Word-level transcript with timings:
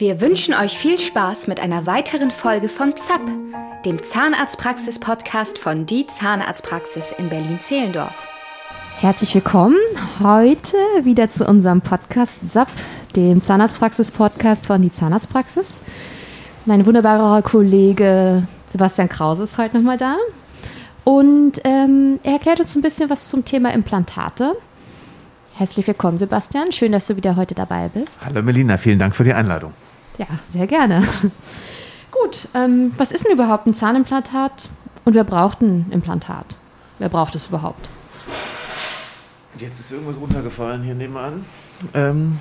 Wir 0.00 0.22
wünschen 0.22 0.54
euch 0.54 0.78
viel 0.78 0.98
Spaß 0.98 1.46
mit 1.46 1.60
einer 1.60 1.84
weiteren 1.84 2.30
Folge 2.30 2.70
von 2.70 2.96
ZAP, 2.96 3.20
dem 3.84 4.02
Zahnarztpraxis-Podcast 4.02 5.58
von 5.58 5.84
Die 5.84 6.06
Zahnarztpraxis 6.06 7.12
in 7.18 7.28
Berlin-Zehlendorf. 7.28 8.14
Herzlich 8.98 9.34
willkommen 9.34 9.76
heute 10.22 10.78
wieder 11.02 11.28
zu 11.28 11.46
unserem 11.46 11.82
Podcast 11.82 12.40
ZAP, 12.48 12.68
dem 13.14 13.42
Zahnarztpraxis-Podcast 13.42 14.64
von 14.64 14.80
Die 14.80 14.90
Zahnarztpraxis. 14.90 15.74
Mein 16.64 16.86
wunderbarer 16.86 17.42
Kollege 17.42 18.44
Sebastian 18.68 19.10
Krause 19.10 19.42
ist 19.42 19.58
heute 19.58 19.76
nochmal 19.76 19.98
da. 19.98 20.16
Und 21.04 21.60
ähm, 21.64 22.20
er 22.22 22.32
erklärt 22.32 22.60
uns 22.60 22.74
ein 22.74 22.80
bisschen 22.80 23.10
was 23.10 23.28
zum 23.28 23.44
Thema 23.44 23.74
Implantate. 23.74 24.56
Herzlich 25.56 25.86
willkommen, 25.86 26.18
Sebastian. 26.18 26.72
Schön, 26.72 26.92
dass 26.92 27.06
du 27.06 27.16
wieder 27.16 27.36
heute 27.36 27.54
dabei 27.54 27.90
bist. 27.92 28.24
Hallo 28.24 28.40
Melina, 28.40 28.78
vielen 28.78 28.98
Dank 28.98 29.14
für 29.14 29.24
die 29.24 29.34
Einladung. 29.34 29.74
Ja, 30.20 30.26
sehr 30.52 30.66
gerne. 30.66 31.02
Gut, 32.10 32.48
ähm, 32.52 32.92
was 32.98 33.10
ist 33.10 33.24
denn 33.24 33.32
überhaupt 33.32 33.66
ein 33.66 33.74
Zahnimplantat 33.74 34.68
und 35.06 35.14
wer 35.14 35.24
braucht 35.24 35.62
ein 35.62 35.86
Implantat? 35.90 36.58
Wer 36.98 37.08
braucht 37.08 37.34
es 37.36 37.46
überhaupt? 37.46 37.88
Jetzt 39.56 39.80
ist 39.80 39.90
irgendwas 39.90 40.16
runtergefallen 40.20 40.82
hier 40.82 40.94
nebenan. 40.94 41.46
Ähm, 41.94 42.38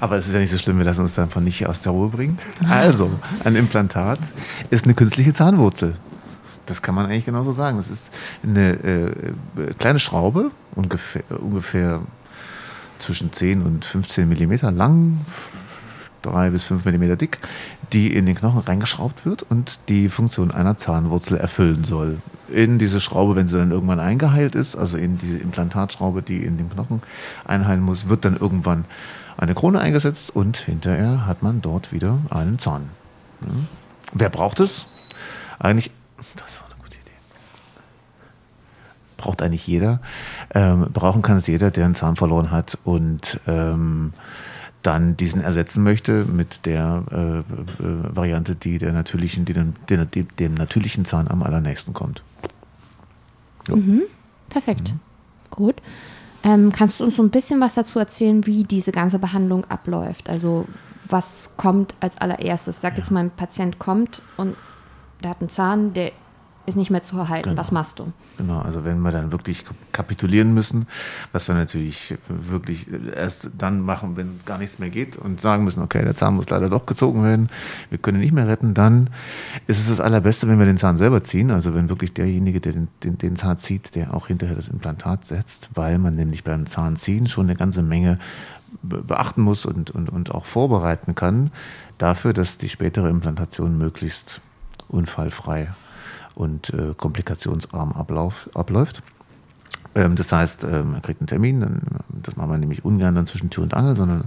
aber 0.00 0.18
es 0.18 0.26
ist 0.26 0.34
ja 0.34 0.40
nicht 0.40 0.50
so 0.50 0.58
schlimm, 0.58 0.78
wir 0.78 0.84
lassen 0.84 1.02
uns 1.02 1.14
davon 1.14 1.44
nicht 1.44 1.64
aus 1.68 1.82
der 1.82 1.92
Ruhe 1.92 2.08
bringen. 2.08 2.36
Also, 2.68 3.08
ein 3.44 3.54
Implantat 3.54 4.18
ist 4.70 4.84
eine 4.84 4.94
künstliche 4.94 5.32
Zahnwurzel. 5.32 5.94
Das 6.66 6.82
kann 6.82 6.96
man 6.96 7.06
eigentlich 7.06 7.26
genauso 7.26 7.52
sagen. 7.52 7.76
Das 7.76 7.90
ist 7.90 8.10
eine 8.42 8.72
äh, 8.72 9.12
kleine 9.78 10.00
Schraube, 10.00 10.50
ungefähr, 10.74 11.22
ungefähr 11.40 12.00
zwischen 12.98 13.32
10 13.32 13.62
und 13.62 13.84
15 13.84 14.28
Millimeter 14.28 14.72
lang, 14.72 15.24
3 16.22 16.50
bis 16.50 16.64
5 16.64 16.84
Millimeter 16.84 17.16
dick, 17.16 17.38
die 17.92 18.14
in 18.14 18.26
den 18.26 18.34
Knochen 18.34 18.60
reingeschraubt 18.60 19.26
wird 19.26 19.42
und 19.42 19.78
die 19.88 20.08
Funktion 20.08 20.50
einer 20.50 20.76
Zahnwurzel 20.76 21.36
erfüllen 21.36 21.84
soll. 21.84 22.18
In 22.48 22.78
diese 22.78 23.00
Schraube, 23.00 23.36
wenn 23.36 23.48
sie 23.48 23.56
dann 23.56 23.70
irgendwann 23.70 24.00
eingeheilt 24.00 24.54
ist, 24.54 24.76
also 24.76 24.96
in 24.96 25.18
diese 25.18 25.38
Implantatschraube, 25.38 26.22
die 26.22 26.44
in 26.44 26.56
den 26.56 26.70
Knochen 26.70 27.02
einheilen 27.44 27.82
muss, 27.82 28.08
wird 28.08 28.24
dann 28.24 28.36
irgendwann 28.36 28.84
eine 29.36 29.54
Krone 29.54 29.80
eingesetzt 29.80 30.34
und 30.34 30.56
hinterher 30.58 31.26
hat 31.26 31.42
man 31.42 31.62
dort 31.62 31.92
wieder 31.92 32.18
einen 32.30 32.58
Zahn. 32.58 32.90
Ja. 33.42 33.48
Wer 34.12 34.28
braucht 34.28 34.60
es? 34.60 34.86
Eigentlich, 35.58 35.90
das 36.36 36.60
war 36.60 36.66
eine 36.66 36.76
gute 36.82 36.96
Idee. 36.96 37.10
Braucht 39.16 39.40
eigentlich 39.40 39.66
jeder. 39.66 40.00
Ähm, 40.54 40.88
brauchen 40.92 41.22
kann 41.22 41.36
es 41.36 41.46
jeder, 41.46 41.70
der 41.70 41.86
einen 41.86 41.94
Zahn 41.94 42.16
verloren 42.16 42.50
hat 42.50 42.76
und 42.84 43.40
ähm, 43.46 44.12
dann 44.82 45.16
diesen 45.16 45.42
ersetzen 45.42 45.82
möchte 45.82 46.24
mit 46.24 46.64
der 46.64 47.02
äh, 47.10 47.38
äh, 47.38 47.44
Variante, 48.16 48.54
die 48.54 48.78
der 48.78 48.92
natürlichen, 48.92 49.44
die 49.44 49.52
dem, 49.52 49.74
dem, 49.88 50.28
dem, 50.38 50.54
natürlichen 50.54 51.04
Zahn 51.04 51.28
am 51.28 51.42
allernächsten 51.42 51.92
kommt. 51.92 52.22
Mhm. 53.68 54.02
Perfekt. 54.48 54.92
Mhm. 54.92 55.00
Gut. 55.50 55.82
Ähm, 56.42 56.72
kannst 56.72 57.00
du 57.00 57.04
uns 57.04 57.16
so 57.16 57.22
ein 57.22 57.30
bisschen 57.30 57.60
was 57.60 57.74
dazu 57.74 57.98
erzählen, 57.98 58.46
wie 58.46 58.64
diese 58.64 58.92
ganze 58.92 59.18
Behandlung 59.18 59.64
abläuft? 59.66 60.30
Also 60.30 60.66
was 61.08 61.50
kommt 61.58 61.94
als 62.00 62.16
allererstes? 62.16 62.80
Sag 62.80 62.94
ja. 62.94 62.98
jetzt 62.98 63.10
mal, 63.10 63.20
ein 63.20 63.30
Patient 63.30 63.78
kommt 63.78 64.22
und 64.38 64.56
der 65.22 65.30
hat 65.30 65.40
einen 65.40 65.50
Zahn, 65.50 65.92
der 65.92 66.12
ist 66.66 66.76
nicht 66.76 66.90
mehr 66.90 67.02
zu 67.02 67.16
erhalten. 67.16 67.50
Genau. 67.50 67.60
Was 67.60 67.72
machst 67.72 67.98
du? 67.98 68.12
Genau, 68.38 68.60
also 68.60 68.84
wenn 68.84 69.00
wir 69.00 69.10
dann 69.10 69.32
wirklich 69.32 69.64
kapitulieren 69.92 70.54
müssen, 70.54 70.86
was 71.32 71.48
wir 71.48 71.54
natürlich 71.54 72.16
wirklich 72.28 72.86
erst 73.14 73.50
dann 73.56 73.80
machen, 73.80 74.16
wenn 74.16 74.40
gar 74.44 74.58
nichts 74.58 74.78
mehr 74.78 74.90
geht 74.90 75.16
und 75.16 75.40
sagen 75.40 75.64
müssen, 75.64 75.82
okay, 75.82 76.04
der 76.04 76.14
Zahn 76.14 76.34
muss 76.34 76.48
leider 76.48 76.68
doch 76.68 76.86
gezogen 76.86 77.24
werden, 77.24 77.48
wir 77.88 77.98
können 77.98 78.18
ihn 78.18 78.22
nicht 78.22 78.32
mehr 78.32 78.46
retten, 78.46 78.74
dann 78.74 79.10
ist 79.66 79.78
es 79.78 79.88
das 79.88 80.00
Allerbeste, 80.00 80.48
wenn 80.48 80.58
wir 80.58 80.66
den 80.66 80.78
Zahn 80.78 80.96
selber 80.96 81.22
ziehen. 81.22 81.50
Also 81.50 81.74
wenn 81.74 81.88
wirklich 81.88 82.12
derjenige, 82.12 82.60
der 82.60 82.72
den, 82.72 82.88
den, 83.02 83.18
den 83.18 83.36
Zahn 83.36 83.58
zieht, 83.58 83.94
der 83.94 84.14
auch 84.14 84.28
hinterher 84.28 84.56
das 84.56 84.68
Implantat 84.68 85.24
setzt, 85.26 85.70
weil 85.74 85.98
man 85.98 86.14
nämlich 86.14 86.44
beim 86.44 86.66
Zahnziehen 86.66 87.26
schon 87.26 87.46
eine 87.46 87.56
ganze 87.56 87.82
Menge 87.82 88.18
beachten 88.82 89.42
muss 89.42 89.66
und, 89.66 89.90
und, 89.90 90.10
und 90.10 90.32
auch 90.32 90.44
vorbereiten 90.44 91.14
kann 91.14 91.50
dafür, 91.98 92.32
dass 92.32 92.58
die 92.58 92.68
spätere 92.68 93.08
Implantation 93.08 93.76
möglichst 93.76 94.40
unfallfrei 94.88 95.68
und 96.40 96.70
äh, 96.70 96.94
komplikationsarm 96.96 97.92
ablauf, 97.92 98.48
abläuft. 98.54 99.02
Ähm, 99.94 100.16
das 100.16 100.32
heißt, 100.32 100.64
ähm, 100.64 100.94
er 100.94 101.00
kriegt 101.00 101.20
einen 101.20 101.26
Termin, 101.26 101.60
dann, 101.60 101.82
das 102.08 102.36
machen 102.36 102.50
wir 102.50 102.58
nämlich 102.58 102.84
ungern 102.84 103.14
dann 103.14 103.26
zwischen 103.26 103.50
Tür 103.50 103.64
und 103.64 103.74
Angel, 103.74 103.94
sondern 103.94 104.24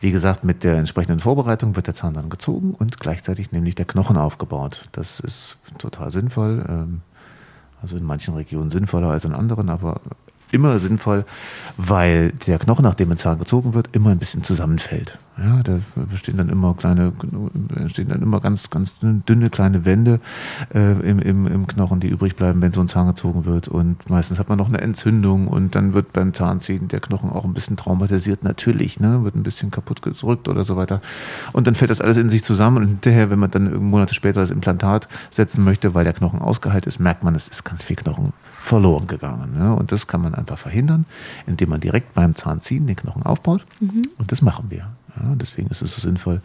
wie 0.00 0.12
gesagt, 0.12 0.44
mit 0.44 0.62
der 0.62 0.76
entsprechenden 0.76 1.20
Vorbereitung 1.20 1.74
wird 1.74 1.86
der 1.86 1.94
Zahn 1.94 2.14
dann 2.14 2.30
gezogen 2.30 2.74
und 2.78 3.00
gleichzeitig 3.00 3.50
nämlich 3.52 3.74
der 3.74 3.86
Knochen 3.86 4.16
aufgebaut. 4.16 4.88
Das 4.92 5.20
ist 5.20 5.56
total 5.78 6.12
sinnvoll. 6.12 6.64
Ähm, 6.68 7.00
also 7.82 7.96
in 7.96 8.04
manchen 8.04 8.34
Regionen 8.34 8.70
sinnvoller 8.70 9.08
als 9.08 9.24
in 9.24 9.32
anderen, 9.32 9.70
aber 9.70 10.00
immer 10.52 10.78
sinnvoll, 10.78 11.24
weil 11.76 12.32
der 12.46 12.58
Knochen, 12.58 12.84
nachdem 12.84 13.10
ein 13.10 13.16
Zahn 13.16 13.38
gezogen 13.38 13.74
wird, 13.74 13.88
immer 13.92 14.10
ein 14.10 14.18
bisschen 14.18 14.44
zusammenfällt. 14.44 15.18
Ja, 15.42 15.62
da 15.62 15.80
bestehen 15.94 16.36
dann 16.36 16.50
immer 16.50 16.74
kleine, 16.74 17.12
entstehen 17.74 18.10
dann 18.10 18.20
immer 18.20 18.40
ganz, 18.40 18.68
ganz 18.68 18.96
dünne 19.00 19.48
kleine 19.48 19.86
Wände 19.86 20.20
äh, 20.74 20.92
im, 21.00 21.18
im, 21.18 21.46
im 21.46 21.66
Knochen, 21.66 21.98
die 22.00 22.08
übrig 22.08 22.36
bleiben, 22.36 22.60
wenn 22.60 22.72
so 22.72 22.82
ein 22.82 22.88
Zahn 22.88 23.06
gezogen 23.06 23.46
wird. 23.46 23.66
Und 23.66 24.10
meistens 24.10 24.38
hat 24.38 24.50
man 24.50 24.58
noch 24.58 24.68
eine 24.68 24.82
Entzündung 24.82 25.48
und 25.48 25.74
dann 25.74 25.94
wird 25.94 26.12
beim 26.12 26.34
Zahnziehen 26.34 26.88
der 26.88 27.00
Knochen 27.00 27.30
auch 27.30 27.46
ein 27.46 27.54
bisschen 27.54 27.78
traumatisiert, 27.78 28.44
natürlich, 28.44 29.00
ne? 29.00 29.24
wird 29.24 29.34
ein 29.34 29.42
bisschen 29.42 29.70
kaputt 29.70 30.02
gedrückt 30.02 30.46
oder 30.46 30.66
so 30.66 30.76
weiter. 30.76 31.00
Und 31.52 31.66
dann 31.66 31.74
fällt 31.74 31.90
das 31.90 32.02
alles 32.02 32.18
in 32.18 32.28
sich 32.28 32.44
zusammen 32.44 32.78
und 32.78 32.88
hinterher, 32.88 33.30
wenn 33.30 33.38
man 33.38 33.50
dann 33.50 33.82
Monate 33.82 34.14
später 34.14 34.40
das 34.42 34.50
Implantat 34.50 35.08
setzen 35.30 35.64
möchte, 35.64 35.94
weil 35.94 36.04
der 36.04 36.12
Knochen 36.12 36.40
ausgeheilt 36.40 36.86
ist, 36.86 37.00
merkt 37.00 37.24
man, 37.24 37.34
es 37.34 37.48
ist 37.48 37.64
ganz 37.64 37.82
viel 37.82 37.96
Knochen 37.96 38.34
verloren 38.60 39.06
gegangen. 39.06 39.54
Ne? 39.56 39.74
Und 39.74 39.90
das 39.90 40.06
kann 40.06 40.20
man 40.20 40.34
einfach 40.34 40.58
verhindern, 40.58 41.06
indem 41.46 41.70
man 41.70 41.80
direkt 41.80 42.12
beim 42.12 42.34
Zahnziehen 42.34 42.86
den 42.86 42.96
Knochen 42.96 43.22
aufbaut. 43.22 43.64
Mhm. 43.80 44.02
Und 44.18 44.32
das 44.32 44.42
machen 44.42 44.66
wir. 44.68 44.90
Ja, 45.16 45.34
deswegen 45.34 45.68
ist 45.68 45.82
es 45.82 45.94
so 45.94 46.00
sinnvoll, 46.00 46.40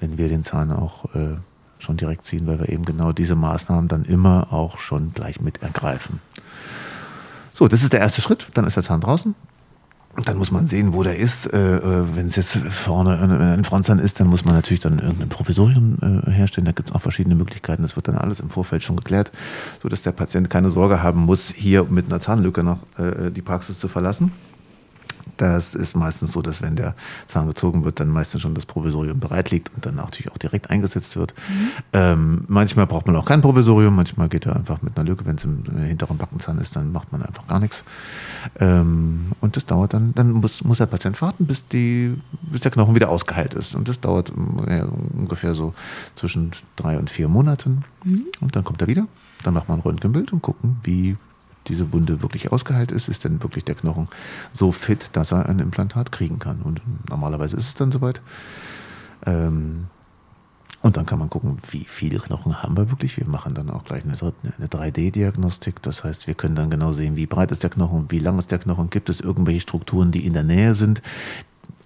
wenn 0.00 0.18
wir 0.18 0.28
den 0.28 0.44
Zahn 0.44 0.72
auch 0.72 1.14
äh, 1.14 1.36
schon 1.78 1.96
direkt 1.96 2.24
ziehen, 2.24 2.46
weil 2.46 2.60
wir 2.60 2.68
eben 2.68 2.84
genau 2.84 3.12
diese 3.12 3.34
Maßnahmen 3.34 3.88
dann 3.88 4.04
immer 4.04 4.52
auch 4.52 4.78
schon 4.78 5.12
gleich 5.12 5.40
mit 5.40 5.62
ergreifen. 5.62 6.20
So, 7.54 7.68
das 7.68 7.82
ist 7.82 7.92
der 7.92 8.00
erste 8.00 8.20
Schritt. 8.20 8.48
Dann 8.54 8.66
ist 8.66 8.76
der 8.76 8.82
Zahn 8.82 9.00
draußen. 9.00 9.34
Dann 10.24 10.38
muss 10.38 10.50
man 10.50 10.66
sehen, 10.66 10.94
wo 10.94 11.02
der 11.02 11.18
ist. 11.18 11.52
Äh, 11.52 11.76
äh 11.76 12.06
wenn 12.14 12.26
es 12.26 12.36
jetzt 12.36 12.56
vorne 12.56 13.18
ein 13.18 13.64
Frontzahn 13.64 13.98
ist, 13.98 14.18
dann 14.18 14.28
muss 14.28 14.44
man 14.44 14.54
natürlich 14.54 14.80
dann 14.80 14.98
irgendein 14.98 15.28
Provisorium 15.28 15.98
äh, 16.00 16.30
herstellen. 16.30 16.64
Da 16.64 16.72
gibt 16.72 16.88
es 16.88 16.94
auch 16.94 17.02
verschiedene 17.02 17.34
Möglichkeiten. 17.34 17.82
Das 17.82 17.96
wird 17.96 18.08
dann 18.08 18.16
alles 18.16 18.40
im 18.40 18.48
Vorfeld 18.48 18.82
schon 18.82 18.96
geklärt, 18.96 19.30
sodass 19.82 20.02
der 20.02 20.12
Patient 20.12 20.48
keine 20.48 20.70
Sorge 20.70 21.02
haben 21.02 21.20
muss, 21.20 21.52
hier 21.54 21.84
mit 21.84 22.06
einer 22.06 22.20
Zahnlücke 22.20 22.62
noch 22.62 22.78
die 22.98 23.42
Praxis 23.42 23.78
zu 23.78 23.88
verlassen. 23.88 24.32
Das 25.36 25.74
ist 25.74 25.96
meistens 25.96 26.32
so, 26.32 26.40
dass 26.40 26.62
wenn 26.62 26.76
der 26.76 26.94
Zahn 27.26 27.46
gezogen 27.46 27.84
wird, 27.84 28.00
dann 28.00 28.08
meistens 28.08 28.40
schon 28.40 28.54
das 28.54 28.64
Provisorium 28.64 29.20
bereit 29.20 29.50
liegt 29.50 29.74
und 29.74 29.84
dann 29.84 29.96
natürlich 29.96 30.32
auch 30.32 30.38
direkt 30.38 30.70
eingesetzt 30.70 31.16
wird. 31.16 31.34
Mhm. 31.48 31.68
Ähm, 31.92 32.44
manchmal 32.48 32.86
braucht 32.86 33.06
man 33.06 33.16
auch 33.16 33.24
kein 33.24 33.42
Provisorium, 33.42 33.94
manchmal 33.94 34.28
geht 34.28 34.46
er 34.46 34.56
einfach 34.56 34.82
mit 34.82 34.96
einer 34.96 35.06
Lücke. 35.06 35.26
Wenn 35.26 35.36
es 35.36 35.44
im 35.44 35.62
hinteren 35.84 36.16
Backenzahn 36.16 36.58
ist, 36.58 36.76
dann 36.76 36.90
macht 36.92 37.12
man 37.12 37.22
einfach 37.22 37.46
gar 37.46 37.60
nichts. 37.60 37.84
Ähm, 38.58 39.32
und 39.40 39.56
das 39.56 39.66
dauert 39.66 39.92
dann, 39.92 40.14
dann 40.14 40.32
muss, 40.32 40.64
muss 40.64 40.78
der 40.78 40.86
Patient 40.86 41.20
warten, 41.20 41.46
bis, 41.46 41.68
die, 41.68 42.16
bis 42.42 42.62
der 42.62 42.70
Knochen 42.70 42.94
wieder 42.94 43.10
ausgeheilt 43.10 43.54
ist. 43.54 43.74
Und 43.74 43.88
das 43.88 44.00
dauert 44.00 44.32
ja, 44.68 44.86
ungefähr 45.14 45.54
so 45.54 45.74
zwischen 46.14 46.52
drei 46.76 46.98
und 46.98 47.10
vier 47.10 47.28
Monaten. 47.28 47.84
Mhm. 48.04 48.26
Und 48.40 48.56
dann 48.56 48.64
kommt 48.64 48.80
er 48.80 48.86
wieder, 48.86 49.06
dann 49.42 49.54
macht 49.54 49.68
man 49.68 49.78
ein 49.78 49.82
Röntgenbild 49.82 50.32
und 50.32 50.40
gucken, 50.40 50.76
wie 50.82 51.16
diese 51.68 51.92
Wunde 51.92 52.22
wirklich 52.22 52.52
ausgeheilt 52.52 52.92
ist, 52.92 53.08
ist 53.08 53.24
denn 53.24 53.42
wirklich 53.42 53.64
der 53.64 53.74
Knochen 53.74 54.08
so 54.52 54.72
fit, 54.72 55.10
dass 55.12 55.32
er 55.32 55.48
ein 55.48 55.58
Implantat 55.58 56.12
kriegen 56.12 56.38
kann. 56.38 56.62
Und 56.62 56.82
normalerweise 57.08 57.56
ist 57.56 57.68
es 57.68 57.74
dann 57.74 57.92
soweit. 57.92 58.20
Ähm, 59.24 59.86
und 60.82 60.96
dann 60.96 61.06
kann 61.06 61.18
man 61.18 61.30
gucken, 61.30 61.58
wie 61.70 61.84
viele 61.84 62.18
Knochen 62.18 62.62
haben 62.62 62.76
wir 62.76 62.90
wirklich. 62.90 63.16
Wir 63.16 63.26
machen 63.26 63.54
dann 63.54 63.70
auch 63.70 63.84
gleich 63.84 64.04
eine, 64.04 64.14
eine 64.14 64.66
3D-Diagnostik. 64.68 65.82
Das 65.82 66.04
heißt, 66.04 66.26
wir 66.28 66.34
können 66.34 66.54
dann 66.54 66.70
genau 66.70 66.92
sehen, 66.92 67.16
wie 67.16 67.26
breit 67.26 67.50
ist 67.50 67.62
der 67.64 67.70
Knochen, 67.70 68.06
wie 68.10 68.20
lang 68.20 68.38
ist 68.38 68.52
der 68.52 68.58
Knochen, 68.58 68.90
gibt 68.90 69.08
es 69.08 69.20
irgendwelche 69.20 69.60
Strukturen, 69.60 70.12
die 70.12 70.24
in 70.24 70.32
der 70.32 70.44
Nähe 70.44 70.76
sind, 70.76 71.02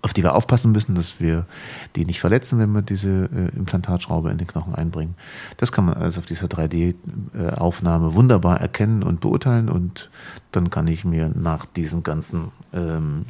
auf 0.02 0.14
die 0.14 0.22
wir 0.22 0.34
aufpassen 0.34 0.72
müssen, 0.72 0.94
dass 0.94 1.20
wir 1.20 1.46
die 1.94 2.04
nicht 2.04 2.20
verletzen, 2.20 2.58
wenn 2.58 2.72
wir 2.72 2.82
diese 2.82 3.28
äh, 3.34 3.56
Implantatschraube 3.56 4.30
in 4.30 4.38
den 4.38 4.46
Knochen 4.46 4.74
einbringen. 4.74 5.14
Das 5.58 5.72
kann 5.72 5.84
man 5.84 5.94
alles 5.94 6.16
auf 6.16 6.26
dieser 6.26 6.46
3D-Aufnahme 6.46 8.14
wunderbar 8.14 8.60
erkennen 8.60 9.02
und 9.02 9.20
beurteilen 9.20 9.68
und 9.68 10.10
dann 10.52 10.70
kann 10.70 10.86
ich 10.86 11.04
mir 11.04 11.30
nach 11.34 11.66
diesen 11.66 12.02
ganzen 12.02 12.50
ähm, 12.72 13.26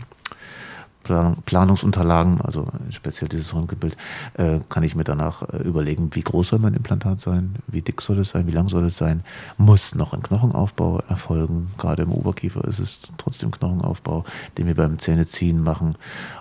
Planungsunterlagen, 1.02 2.40
also 2.40 2.68
speziell 2.90 3.28
dieses 3.28 3.54
Röntgenbild, 3.54 3.96
äh, 4.34 4.60
kann 4.68 4.82
ich 4.82 4.94
mir 4.94 5.04
danach 5.04 5.42
äh, 5.48 5.56
überlegen, 5.58 6.10
wie 6.12 6.22
groß 6.22 6.48
soll 6.48 6.58
mein 6.58 6.74
Implantat 6.74 7.20
sein, 7.20 7.56
wie 7.66 7.82
dick 7.82 8.00
soll 8.00 8.18
es 8.18 8.30
sein, 8.30 8.46
wie 8.46 8.52
lang 8.52 8.68
soll 8.68 8.84
es 8.84 8.96
sein, 8.96 9.22
muss 9.56 9.94
noch 9.94 10.12
ein 10.12 10.22
Knochenaufbau 10.22 11.00
erfolgen. 11.08 11.70
Gerade 11.78 12.02
im 12.02 12.12
Oberkiefer 12.12 12.64
ist 12.66 12.78
es 12.78 13.00
trotzdem 13.18 13.50
Knochenaufbau, 13.50 14.24
den 14.58 14.66
wir 14.66 14.74
beim 14.74 14.98
Zähneziehen 14.98 15.62
machen. 15.62 15.96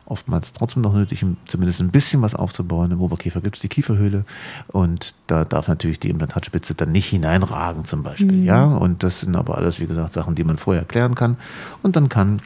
Oftmals 0.06 0.54
trotzdem 0.54 0.82
noch 0.82 0.94
nötig, 0.94 1.26
zumindest 1.48 1.80
ein 1.82 1.90
bisschen 1.90 2.22
was 2.22 2.36
aufzubauen. 2.36 2.92
Im 2.92 3.02
Oberkiefer 3.02 3.42
gibt 3.42 3.56
es 3.56 3.62
die 3.62 3.70
Kieferhöhle 3.70 4.26
und 4.68 5.14
da 5.28 5.46
darf 5.46 5.68
natürlich 5.68 6.00
die 6.00 6.10
Implantatspitze 6.10 6.76
dann 6.76 6.92
nicht 6.92 7.08
hineinragen 7.08 7.86
zum 7.86 8.04
Beispiel. 8.04 8.38
Mhm. 8.40 8.44
Ja, 8.44 8.66
und 8.66 9.04
das 9.04 9.22
sind 9.22 9.36
aber 9.36 9.58
alles, 9.58 9.80
wie 9.80 9.88
gesagt, 9.88 10.14
Sachen, 10.14 10.36
die 10.36 10.44
man 10.44 10.58
vorher 10.58 10.84
klären 10.84 11.16
kann. 11.16 11.38
Und 11.82 11.96
dann 11.96 12.10
kann 12.10 12.42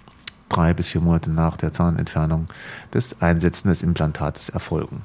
drei 0.53 0.73
bis 0.73 0.87
vier 0.87 1.01
Monate 1.01 1.31
nach 1.31 1.57
der 1.57 1.71
Zahnentfernung 1.71 2.45
das 2.91 3.21
Einsetzen 3.21 3.67
des 3.67 3.81
Implantates 3.81 4.49
erfolgen. 4.49 5.01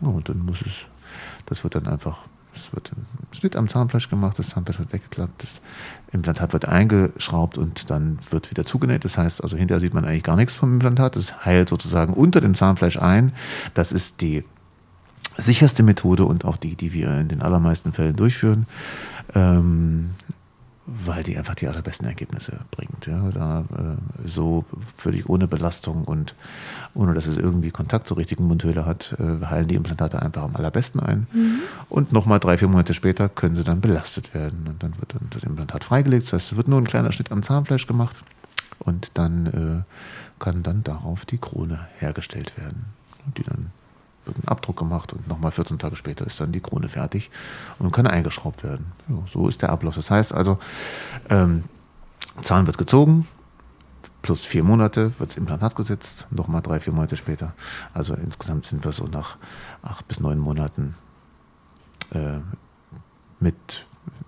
und 0.00 0.28
dann 0.28 0.44
muss 0.44 0.62
es, 0.62 0.86
das 1.46 1.64
wird 1.64 1.74
dann 1.74 1.86
einfach, 1.86 2.18
es 2.54 2.72
wird 2.72 2.92
ein 2.92 3.06
Schnitt 3.32 3.56
am 3.56 3.68
Zahnfleisch 3.68 4.08
gemacht, 4.08 4.38
das 4.38 4.50
Zahnfleisch 4.50 4.78
wird 4.78 4.92
weggeklappt, 4.92 5.42
das 5.42 5.60
Implantat 6.12 6.52
wird 6.52 6.66
eingeschraubt 6.66 7.58
und 7.58 7.90
dann 7.90 8.18
wird 8.30 8.50
wieder 8.50 8.64
zugenäht. 8.64 9.04
Das 9.04 9.18
heißt, 9.18 9.42
also 9.42 9.56
hinterher 9.56 9.80
sieht 9.80 9.94
man 9.94 10.04
eigentlich 10.04 10.22
gar 10.22 10.36
nichts 10.36 10.54
vom 10.54 10.72
Implantat. 10.72 11.16
Das 11.16 11.44
heilt 11.44 11.68
sozusagen 11.68 12.14
unter 12.14 12.40
dem 12.40 12.54
Zahnfleisch 12.54 12.98
ein. 12.98 13.32
Das 13.74 13.92
ist 13.92 14.20
die 14.20 14.44
sicherste 15.36 15.82
Methode 15.82 16.24
und 16.24 16.44
auch 16.44 16.56
die, 16.56 16.76
die 16.76 16.92
wir 16.92 17.12
in 17.18 17.28
den 17.28 17.42
allermeisten 17.42 17.92
Fällen 17.92 18.16
durchführen. 18.16 18.66
Ähm, 19.34 20.10
weil 20.86 21.24
die 21.24 21.36
einfach 21.36 21.56
die 21.56 21.66
allerbesten 21.66 22.06
Ergebnisse 22.06 22.60
bringt. 22.70 23.06
Ja, 23.06 23.30
da 23.30 23.60
äh, 23.60 24.28
so 24.28 24.64
völlig 24.96 25.28
ohne 25.28 25.48
Belastung 25.48 26.04
und 26.04 26.34
ohne 26.94 27.12
dass 27.12 27.26
es 27.26 27.36
irgendwie 27.36 27.70
Kontakt 27.70 28.06
zur 28.06 28.16
richtigen 28.16 28.46
Mundhöhle 28.46 28.86
hat, 28.86 29.16
äh, 29.18 29.44
heilen 29.46 29.66
die 29.66 29.74
Implantate 29.74 30.22
einfach 30.22 30.44
am 30.44 30.54
allerbesten 30.54 31.00
ein. 31.00 31.26
Mhm. 31.32 31.58
Und 31.88 32.12
nochmal 32.12 32.38
drei, 32.38 32.56
vier 32.56 32.68
Monate 32.68 32.94
später 32.94 33.28
können 33.28 33.56
sie 33.56 33.64
dann 33.64 33.80
belastet 33.80 34.32
werden. 34.32 34.66
Und 34.68 34.82
dann 34.82 34.98
wird 35.00 35.14
dann 35.14 35.26
das 35.30 35.42
Implantat 35.42 35.82
freigelegt. 35.82 36.26
Das 36.26 36.34
heißt, 36.34 36.52
es 36.52 36.56
wird 36.56 36.68
nur 36.68 36.80
ein 36.80 36.86
kleiner 36.86 37.10
Schnitt 37.10 37.32
am 37.32 37.42
Zahnfleisch 37.42 37.88
gemacht 37.88 38.22
und 38.78 39.10
dann 39.14 39.46
äh, 39.46 40.42
kann 40.42 40.62
dann 40.62 40.84
darauf 40.84 41.24
die 41.24 41.38
Krone 41.38 41.80
hergestellt 41.98 42.56
werden, 42.56 42.84
die 43.36 43.42
dann 43.42 43.72
wird 44.26 44.38
ein 44.38 44.48
Abdruck 44.48 44.76
gemacht 44.76 45.12
und 45.12 45.26
nochmal 45.28 45.52
14 45.52 45.78
Tage 45.78 45.96
später 45.96 46.26
ist 46.26 46.40
dann 46.40 46.52
die 46.52 46.60
Krone 46.60 46.88
fertig 46.88 47.30
und 47.78 47.92
kann 47.92 48.06
eingeschraubt 48.06 48.64
werden. 48.64 48.92
Ja, 49.08 49.16
so 49.26 49.48
ist 49.48 49.62
der 49.62 49.70
Ablauf. 49.70 49.94
Das 49.94 50.10
heißt 50.10 50.32
also, 50.32 50.58
ähm, 51.30 51.64
Zahn 52.42 52.66
wird 52.66 52.78
gezogen, 52.78 53.26
plus 54.22 54.44
vier 54.44 54.64
Monate 54.64 55.12
wird 55.18 55.30
das 55.30 55.36
Implantat 55.36 55.76
gesetzt, 55.76 56.26
nochmal 56.30 56.60
drei, 56.60 56.80
vier 56.80 56.92
Monate 56.92 57.16
später. 57.16 57.54
Also 57.94 58.14
insgesamt 58.14 58.66
sind 58.66 58.84
wir 58.84 58.92
so 58.92 59.06
nach 59.06 59.36
acht 59.82 60.06
bis 60.08 60.20
neun 60.20 60.38
Monaten 60.38 60.94
äh, 62.12 62.40
mit 63.40 63.86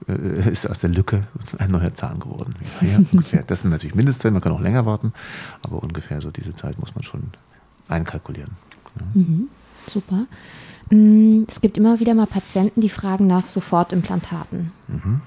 äh, 0.08 0.50
ist 0.50 0.68
aus 0.68 0.80
der 0.80 0.90
Lücke 0.90 1.26
ein 1.58 1.70
neuer 1.70 1.94
Zahn 1.94 2.20
geworden. 2.20 2.54
Ja, 2.80 2.98
ungefähr. 3.12 3.42
Das 3.42 3.62
sind 3.62 3.70
natürlich 3.70 3.94
Mindestzeit, 3.94 4.32
man 4.32 4.40
kann 4.40 4.52
auch 4.52 4.60
länger 4.60 4.86
warten, 4.86 5.12
aber 5.62 5.82
ungefähr 5.82 6.20
so 6.20 6.30
diese 6.30 6.54
Zeit 6.54 6.78
muss 6.78 6.94
man 6.94 7.02
schon 7.02 7.30
einkalkulieren. 7.88 8.52
Ja. 8.96 9.06
Mhm. 9.14 9.48
Super. 9.88 10.26
Mm, 10.90 11.42
es 11.48 11.60
gibt 11.60 11.76
immer 11.76 12.00
wieder 12.00 12.14
mal 12.14 12.26
Patienten, 12.26 12.80
die 12.80 12.88
fragen 12.88 13.26
nach 13.26 13.46
Sofortimplantaten. 13.46 14.72
Mhm. 14.88 15.20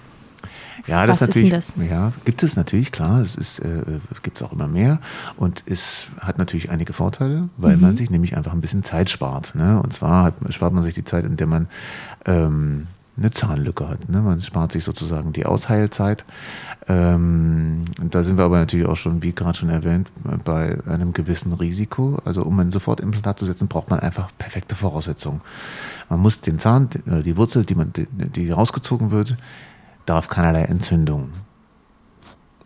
Ja, 0.87 1.05
das 1.05 1.21
Was 1.21 1.29
natürlich, 1.29 1.53
ist 1.53 1.77
das? 1.77 1.87
Ja, 1.89 2.13
gibt 2.25 2.41
es 2.43 2.55
natürlich, 2.55 2.91
klar. 2.91 3.21
Es 3.21 3.35
ist, 3.35 3.59
äh, 3.59 3.83
gibt 4.23 4.37
es 4.37 4.43
auch 4.43 4.51
immer 4.51 4.67
mehr. 4.67 4.99
Und 5.37 5.63
es 5.65 6.07
hat 6.19 6.37
natürlich 6.37 6.71
einige 6.71 6.93
Vorteile, 6.93 7.49
weil 7.57 7.75
mhm. 7.75 7.81
man 7.81 7.95
sich 7.95 8.09
nämlich 8.09 8.35
einfach 8.35 8.53
ein 8.53 8.61
bisschen 8.61 8.83
Zeit 8.83 9.09
spart. 9.09 9.53
Ne? 9.55 9.79
Und 9.81 9.93
zwar 9.93 10.23
hat, 10.23 10.33
spart 10.49 10.73
man 10.73 10.83
sich 10.83 10.95
die 10.95 11.03
Zeit, 11.03 11.25
in 11.25 11.37
der 11.37 11.47
man 11.47 11.67
ähm, 12.25 12.87
eine 13.21 13.31
Zahnlücke 13.31 13.87
hat. 13.87 14.09
Ne? 14.09 14.21
Man 14.21 14.41
spart 14.41 14.71
sich 14.71 14.83
sozusagen 14.83 15.33
die 15.33 15.45
Ausheilzeit. 15.45 16.25
Ähm, 16.87 17.85
da 18.09 18.23
sind 18.23 18.37
wir 18.37 18.45
aber 18.45 18.57
natürlich 18.57 18.87
auch 18.87 18.97
schon, 18.97 19.23
wie 19.23 19.33
gerade 19.33 19.57
schon 19.57 19.69
erwähnt, 19.69 20.11
bei 20.43 20.77
einem 20.87 21.13
gewissen 21.13 21.53
Risiko. 21.53 22.19
Also 22.25 22.43
um 22.43 22.59
ein 22.59 22.71
Sofortimplantat 22.71 23.39
zu 23.39 23.45
setzen, 23.45 23.67
braucht 23.67 23.89
man 23.89 23.99
einfach 23.99 24.29
perfekte 24.37 24.75
Voraussetzungen. 24.75 25.41
Man 26.09 26.19
muss 26.19 26.41
den 26.41 26.59
Zahn 26.59 26.89
oder 27.05 27.21
die 27.21 27.37
Wurzel, 27.37 27.63
die, 27.63 27.75
man, 27.75 27.93
die 27.93 28.49
rausgezogen 28.49 29.11
wird, 29.11 29.37
darf 30.05 30.27
keinerlei 30.27 30.63
Entzündung 30.63 31.29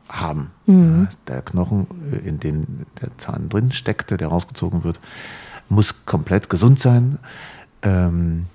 haben. 0.10 0.52
Mhm. 0.66 1.08
Der 1.28 1.42
Knochen, 1.42 1.88
äh, 2.12 2.28
in 2.28 2.40
dem 2.40 2.66
der 3.02 3.18
Zahn 3.18 3.50
drin 3.50 3.72
steckte, 3.72 4.18
der 4.18 4.30
rausgezogen 4.30 4.84
wird, 4.84 5.00
muss 5.70 6.06
komplett 6.06 6.50
gesund 6.50 6.80
sein. 6.80 7.20
Ähm, 7.82 8.46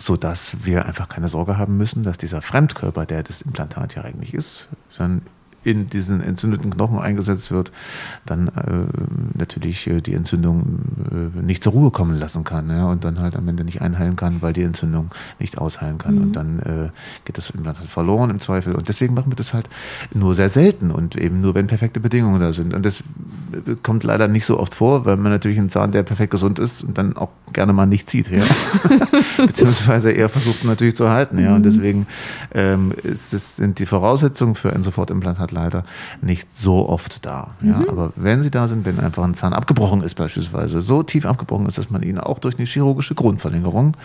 so 0.00 0.16
dass 0.16 0.64
wir 0.64 0.86
einfach 0.86 1.08
keine 1.08 1.28
Sorge 1.28 1.58
haben 1.58 1.76
müssen, 1.76 2.02
dass 2.02 2.18
dieser 2.18 2.42
Fremdkörper, 2.42 3.06
der 3.06 3.22
das 3.22 3.42
Implantat 3.42 3.94
ja 3.94 4.02
eigentlich 4.02 4.34
ist, 4.34 4.68
dann 4.96 5.22
in 5.64 5.88
diesen 5.88 6.20
entzündeten 6.20 6.70
Knochen 6.70 6.98
eingesetzt 6.98 7.50
wird, 7.50 7.72
dann 8.26 8.48
äh, 8.48 9.38
natürlich 9.38 9.86
äh, 9.86 10.00
die 10.00 10.14
Entzündung 10.14 10.80
äh, 11.10 11.42
nicht 11.42 11.62
zur 11.62 11.72
Ruhe 11.72 11.90
kommen 11.90 12.18
lassen 12.18 12.44
kann 12.44 12.68
ja, 12.70 12.86
und 12.86 13.04
dann 13.04 13.18
halt 13.18 13.36
am 13.36 13.46
Ende 13.48 13.64
nicht 13.64 13.82
einheilen 13.82 14.16
kann, 14.16 14.40
weil 14.40 14.52
die 14.52 14.62
Entzündung 14.62 15.10
nicht 15.38 15.58
ausheilen 15.58 15.98
kann. 15.98 16.16
Mhm. 16.16 16.22
Und 16.22 16.32
dann 16.32 16.58
äh, 16.60 16.88
geht 17.24 17.36
das 17.36 17.50
Implantat 17.50 17.86
verloren 17.86 18.30
im 18.30 18.40
Zweifel. 18.40 18.74
Und 18.74 18.88
deswegen 18.88 19.14
machen 19.14 19.30
wir 19.32 19.36
das 19.36 19.54
halt 19.54 19.68
nur 20.14 20.34
sehr 20.34 20.48
selten 20.48 20.90
und 20.90 21.16
eben 21.16 21.40
nur, 21.40 21.54
wenn 21.54 21.66
perfekte 21.66 22.00
Bedingungen 22.00 22.40
da 22.40 22.52
sind. 22.52 22.74
Und 22.74 22.86
das 22.86 23.00
äh, 23.00 23.76
kommt 23.82 24.04
leider 24.04 24.28
nicht 24.28 24.44
so 24.44 24.58
oft 24.58 24.74
vor, 24.74 25.04
weil 25.04 25.16
man 25.16 25.30
natürlich 25.30 25.58
einen 25.58 25.70
Zahn, 25.70 25.92
der 25.92 26.02
perfekt 26.02 26.30
gesund 26.30 26.58
ist 26.58 26.82
und 26.82 26.96
dann 26.96 27.16
auch 27.16 27.30
gerne 27.52 27.72
mal 27.72 27.86
nicht 27.86 28.08
zieht. 28.08 28.30
Ja. 28.30 28.44
Beziehungsweise 29.46 30.10
eher 30.10 30.28
versucht 30.28 30.64
natürlich 30.64 30.96
zu 30.96 31.10
halten. 31.10 31.38
Ja. 31.38 31.54
Und 31.54 31.60
mhm. 31.60 31.64
deswegen 31.64 32.06
ähm, 32.54 32.92
ist 33.02 33.34
es, 33.34 33.56
sind 33.56 33.78
die 33.78 33.86
Voraussetzungen 33.86 34.54
für 34.54 34.72
ein 34.72 34.82
Sofortimplantat 34.82 35.49
Zahnarztpraxis 35.50 35.52
leider 35.52 35.84
nicht 36.22 36.56
so 36.56 36.88
oft 36.88 37.24
da. 37.26 37.50
Ja? 37.62 37.78
Mhm. 37.78 37.88
Aber 37.88 38.12
wenn 38.16 38.42
sie 38.42 38.50
da 38.50 38.68
sind, 38.68 38.84
wenn 38.84 39.00
einfach 39.00 39.24
ein 39.24 39.34
Zahn 39.34 39.52
abgebrochen 39.52 40.02
ist 40.02 40.14
beispielsweise, 40.14 40.80
so 40.80 41.02
tief 41.02 41.26
abgebrochen 41.26 41.66
ist, 41.66 41.78
dass 41.78 41.90
man 41.90 42.02
ihn 42.02 42.18
auch 42.18 42.38
durch 42.38 42.56
eine 42.58 42.66
chirurgische 42.66 43.14
Grundverlängerung 43.14 43.96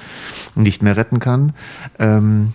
nicht 0.56 0.82
mehr 0.82 0.98
retten 0.98 1.20
kann, 1.20 1.54
ähm, 2.00 2.54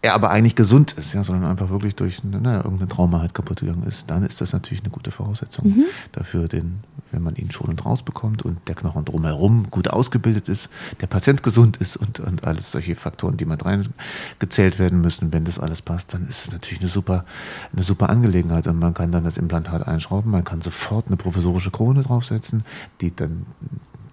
er 0.00 0.14
aber 0.14 0.30
eigentlich 0.30 0.54
gesund 0.54 0.92
ist, 0.92 1.12
ja, 1.12 1.24
sondern 1.24 1.50
einfach 1.50 1.70
wirklich 1.70 1.96
durch 1.96 2.22
naja, 2.22 2.62
irgendein 2.62 2.88
Trauma 2.88 3.20
halt 3.20 3.34
kaputt 3.34 3.60
gegangen 3.60 3.82
ist, 3.82 4.08
dann 4.08 4.24
ist 4.24 4.40
das 4.40 4.52
natürlich 4.52 4.82
eine 4.82 4.90
gute 4.90 5.10
Voraussetzung 5.10 5.68
mhm. 5.68 5.84
dafür, 6.12 6.46
den, 6.46 6.80
wenn 7.10 7.22
man 7.22 7.34
ihn 7.34 7.50
schonend 7.50 7.84
rausbekommt 7.84 8.42
und 8.42 8.60
der 8.68 8.76
Knochen 8.76 9.04
drumherum 9.04 9.70
gut 9.70 9.90
ausgebildet 9.90 10.48
ist, 10.48 10.68
der 11.00 11.08
Patient 11.08 11.42
gesund 11.42 11.78
ist 11.78 11.96
und, 11.96 12.20
und 12.20 12.44
alles 12.44 12.70
solche 12.70 12.94
Faktoren, 12.94 13.36
die 13.36 13.44
mit 13.44 13.64
reingezählt 13.64 14.78
werden 14.78 15.00
müssen, 15.00 15.32
wenn 15.32 15.44
das 15.44 15.58
alles 15.58 15.82
passt, 15.82 16.14
dann 16.14 16.28
ist 16.28 16.46
es 16.46 16.52
natürlich 16.52 16.80
eine 16.80 16.90
super, 16.90 17.24
eine 17.72 17.82
super 17.82 18.08
Angelegenheit 18.08 18.68
und 18.68 18.78
man 18.78 18.94
kann 18.94 19.10
dann 19.10 19.24
das 19.24 19.36
Implantat 19.36 19.88
einschrauben, 19.88 20.30
man 20.30 20.44
kann 20.44 20.60
sofort 20.60 21.08
eine 21.08 21.16
professorische 21.16 21.72
Krone 21.72 22.02
draufsetzen, 22.02 22.62
die 23.00 23.14
dann 23.14 23.46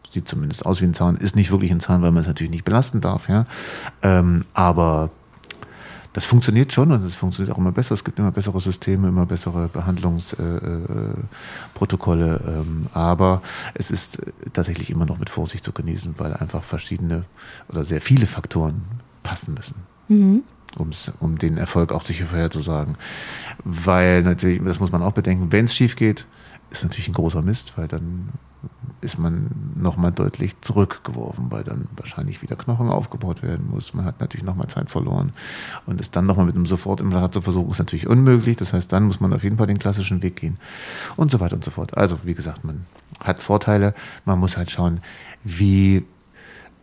sieht 0.09 0.27
zumindest 0.27 0.65
aus 0.65 0.81
wie 0.81 0.85
ein 0.85 0.95
Zahn, 0.95 1.15
ist 1.15 1.35
nicht 1.35 1.51
wirklich 1.51 1.71
ein 1.71 1.79
Zahn, 1.79 2.01
weil 2.01 2.11
man 2.11 2.21
es 2.21 2.27
natürlich 2.27 2.51
nicht 2.51 2.65
belasten 2.65 3.01
darf, 3.01 3.29
ja, 3.29 3.45
ähm, 4.01 4.45
aber 4.55 5.11
das 6.15 6.25
funktioniert 6.25 6.71
schon 6.71 6.93
und 6.93 7.03
es 7.03 7.13
funktioniert 7.13 7.53
auch 7.53 7.57
immer 7.57 7.73
besser. 7.73 7.93
Es 7.93 8.05
gibt 8.05 8.17
immer 8.19 8.31
bessere 8.31 8.61
Systeme, 8.61 9.09
immer 9.09 9.25
bessere 9.25 9.67
Behandlungsprotokolle. 9.67 12.41
Äh, 12.41 12.51
äh, 12.51 12.59
ähm, 12.61 12.87
aber 12.93 13.41
es 13.73 13.91
ist 13.91 14.19
tatsächlich 14.53 14.91
immer 14.91 15.05
noch 15.05 15.19
mit 15.19 15.29
Vorsicht 15.29 15.65
zu 15.65 15.73
genießen, 15.73 16.15
weil 16.17 16.33
einfach 16.33 16.63
verschiedene 16.63 17.25
oder 17.67 17.83
sehr 17.83 17.99
viele 17.99 18.27
Faktoren 18.27 18.83
passen 19.23 19.55
müssen. 19.55 19.75
Mhm. 20.07 20.43
um 21.19 21.37
den 21.37 21.57
Erfolg 21.57 21.91
auch 21.91 22.01
sicher 22.01 22.27
vorherzusagen. 22.27 22.95
Weil 23.65 24.23
natürlich, 24.23 24.61
das 24.63 24.79
muss 24.79 24.93
man 24.93 25.03
auch 25.03 25.11
bedenken, 25.11 25.51
wenn 25.51 25.65
es 25.65 25.75
schief 25.75 25.97
geht, 25.97 26.25
ist 26.69 26.83
natürlich 26.83 27.09
ein 27.09 27.13
großer 27.13 27.41
Mist, 27.41 27.73
weil 27.75 27.89
dann 27.89 28.29
ist 29.05 29.19
man 29.19 29.51
nochmal 29.75 30.11
deutlich 30.11 30.59
zurückgeworfen, 30.61 31.51
weil 31.51 31.63
dann 31.63 31.87
wahrscheinlich 31.95 32.41
wieder 32.41 32.55
Knochen 32.55 32.89
aufgebaut 32.89 33.43
werden 33.43 33.69
muss. 33.69 33.93
Man 33.93 34.03
hat 34.03 34.19
natürlich 34.19 34.43
nochmal 34.43 34.67
Zeit 34.67 34.89
verloren 34.89 35.31
und 35.85 36.01
es 36.01 36.11
dann 36.11 36.25
nochmal 36.25 36.47
mit 36.47 36.55
einem 36.55 36.65
Sofortimplantat 36.65 37.33
zu 37.33 37.41
versuchen, 37.41 37.69
ist 37.69 37.79
natürlich 37.79 38.07
unmöglich. 38.07 38.57
Das 38.57 38.73
heißt, 38.73 38.91
dann 38.91 39.05
muss 39.05 39.19
man 39.19 39.31
auf 39.31 39.43
jeden 39.43 39.57
Fall 39.57 39.67
den 39.67 39.77
klassischen 39.77 40.23
Weg 40.23 40.37
gehen 40.37 40.57
und 41.15 41.31
so 41.31 41.39
weiter 41.39 41.55
und 41.55 41.63
so 41.63 41.71
fort. 41.71 41.95
Also, 41.95 42.17
wie 42.23 42.33
gesagt, 42.33 42.65
man 42.65 42.85
hat 43.19 43.39
Vorteile. 43.39 43.93
Man 44.25 44.39
muss 44.39 44.57
halt 44.57 44.71
schauen, 44.71 44.99
wie, 45.43 46.03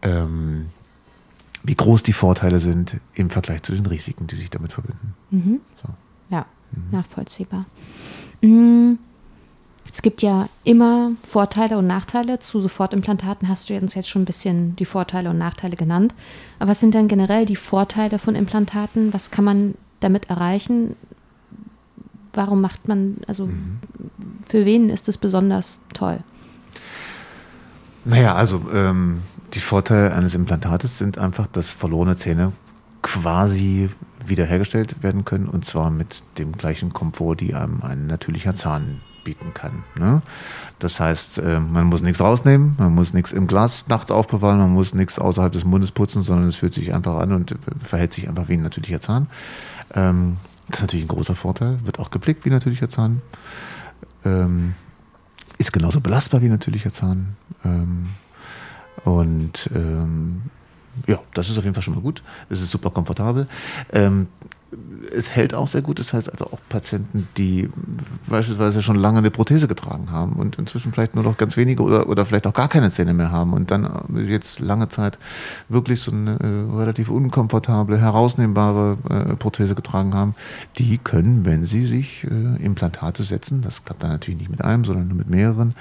ähm, 0.02 0.66
wie 1.64 1.74
groß 1.74 2.04
die 2.04 2.12
Vorteile 2.12 2.60
sind 2.60 2.98
im 3.14 3.30
Vergleich 3.30 3.62
zu 3.64 3.74
den 3.74 3.86
Risiken, 3.86 4.28
die 4.28 4.36
sich 4.36 4.48
damit 4.50 4.72
verbinden. 4.72 5.14
Mhm. 5.30 5.60
So. 5.82 5.92
Ja, 6.30 6.46
mhm. 6.70 6.96
nachvollziehbar. 6.96 7.66
Mhm. 8.40 8.98
Es 9.92 10.00
gibt 10.00 10.22
ja 10.22 10.48
immer 10.64 11.12
Vorteile 11.22 11.76
und 11.76 11.86
Nachteile. 11.86 12.38
Zu 12.38 12.62
Sofortimplantaten 12.62 13.48
hast 13.48 13.68
du 13.68 13.74
uns 13.74 13.94
jetzt 13.94 14.08
schon 14.08 14.22
ein 14.22 14.24
bisschen 14.26 14.74
die 14.76 14.86
Vorteile 14.86 15.28
und 15.28 15.36
Nachteile 15.36 15.76
genannt. 15.76 16.14
Aber 16.58 16.70
was 16.70 16.80
sind 16.80 16.94
denn 16.94 17.08
generell 17.08 17.44
die 17.44 17.56
Vorteile 17.56 18.18
von 18.18 18.34
Implantaten? 18.34 19.12
Was 19.12 19.30
kann 19.30 19.44
man 19.44 19.74
damit 20.00 20.30
erreichen? 20.30 20.96
Warum 22.32 22.62
macht 22.62 22.88
man, 22.88 23.18
also 23.26 23.46
mhm. 23.46 23.80
für 24.48 24.64
wen 24.64 24.88
ist 24.88 25.10
es 25.10 25.18
besonders 25.18 25.80
toll? 25.92 26.20
Naja, 28.06 28.34
also 28.34 28.62
ähm, 28.72 29.20
die 29.52 29.60
Vorteile 29.60 30.14
eines 30.14 30.34
Implantates 30.34 30.96
sind 30.96 31.18
einfach, 31.18 31.46
dass 31.46 31.68
verlorene 31.68 32.16
Zähne 32.16 32.52
quasi 33.02 33.90
wiederhergestellt 34.24 35.02
werden 35.02 35.26
können 35.26 35.48
und 35.48 35.66
zwar 35.66 35.90
mit 35.90 36.22
dem 36.38 36.52
gleichen 36.52 36.94
Komfort, 36.94 37.36
die 37.36 37.54
einem 37.54 37.82
ein 37.82 38.06
natürlicher 38.06 38.54
Zahn 38.54 39.02
bieten 39.24 39.54
kann. 39.54 39.84
Ne? 39.96 40.22
Das 40.78 41.00
heißt, 41.00 41.38
äh, 41.38 41.60
man 41.60 41.86
muss 41.86 42.02
nichts 42.02 42.20
rausnehmen, 42.20 42.74
man 42.78 42.94
muss 42.94 43.12
nichts 43.14 43.32
im 43.32 43.46
Glas 43.46 43.88
nachts 43.88 44.10
aufbewahren, 44.10 44.58
man 44.58 44.72
muss 44.72 44.94
nichts 44.94 45.18
außerhalb 45.18 45.52
des 45.52 45.64
Mundes 45.64 45.92
putzen, 45.92 46.22
sondern 46.22 46.48
es 46.48 46.56
fühlt 46.56 46.74
sich 46.74 46.92
einfach 46.92 47.16
an 47.16 47.32
und 47.32 47.54
verhält 47.82 48.12
sich 48.12 48.28
einfach 48.28 48.48
wie 48.48 48.54
ein 48.54 48.62
natürlicher 48.62 49.00
Zahn. 49.00 49.28
Ähm, 49.94 50.38
das 50.68 50.78
ist 50.78 50.82
natürlich 50.82 51.04
ein 51.04 51.08
großer 51.08 51.34
Vorteil, 51.34 51.78
wird 51.84 51.98
auch 51.98 52.10
gepflegt 52.10 52.44
wie 52.44 52.50
ein 52.50 52.54
natürlicher 52.54 52.88
Zahn. 52.88 53.22
Ähm, 54.24 54.74
ist 55.58 55.72
genauso 55.72 56.00
belastbar 56.00 56.40
wie 56.40 56.46
ein 56.46 56.52
natürlicher 56.52 56.92
Zahn. 56.92 57.36
Ähm, 57.64 58.06
und 59.04 59.70
ja, 61.06 61.18
das 61.34 61.48
ist 61.48 61.56
auf 61.56 61.64
jeden 61.64 61.74
Fall 61.74 61.82
schon 61.82 61.94
mal 61.94 62.02
gut. 62.02 62.22
Es 62.50 62.60
ist 62.60 62.70
super 62.70 62.90
komfortabel. 62.90 63.48
Es 65.14 65.30
hält 65.30 65.54
auch 65.54 65.68
sehr 65.68 65.82
gut. 65.82 65.98
Das 65.98 66.12
heißt 66.12 66.30
also 66.30 66.46
auch 66.46 66.58
Patienten, 66.68 67.28
die 67.36 67.68
beispielsweise 68.26 68.82
schon 68.82 68.96
lange 68.96 69.18
eine 69.18 69.30
Prothese 69.30 69.68
getragen 69.68 70.10
haben 70.10 70.34
und 70.34 70.58
inzwischen 70.58 70.92
vielleicht 70.92 71.14
nur 71.14 71.24
noch 71.24 71.36
ganz 71.36 71.56
wenige 71.56 71.82
oder, 71.82 72.08
oder 72.08 72.24
vielleicht 72.26 72.46
auch 72.46 72.52
gar 72.52 72.68
keine 72.68 72.90
Zähne 72.90 73.14
mehr 73.14 73.30
haben 73.30 73.52
und 73.52 73.70
dann 73.70 73.88
jetzt 74.26 74.60
lange 74.60 74.88
Zeit 74.88 75.18
wirklich 75.68 76.00
so 76.00 76.12
eine 76.12 76.38
äh, 76.40 76.76
relativ 76.76 77.10
unkomfortable, 77.10 77.98
herausnehmbare 77.98 78.98
äh, 79.08 79.36
Prothese 79.36 79.74
getragen 79.74 80.14
haben, 80.14 80.34
die 80.78 80.98
können, 80.98 81.44
wenn 81.44 81.64
sie 81.64 81.86
sich 81.86 82.24
äh, 82.24 82.64
Implantate 82.64 83.22
setzen, 83.22 83.62
das 83.62 83.84
klappt 83.84 84.02
dann 84.02 84.10
natürlich 84.10 84.40
nicht 84.40 84.50
mit 84.50 84.62
einem, 84.62 84.84
sondern 84.84 85.08
nur 85.08 85.18
mit 85.18 85.28
mehreren, 85.28 85.74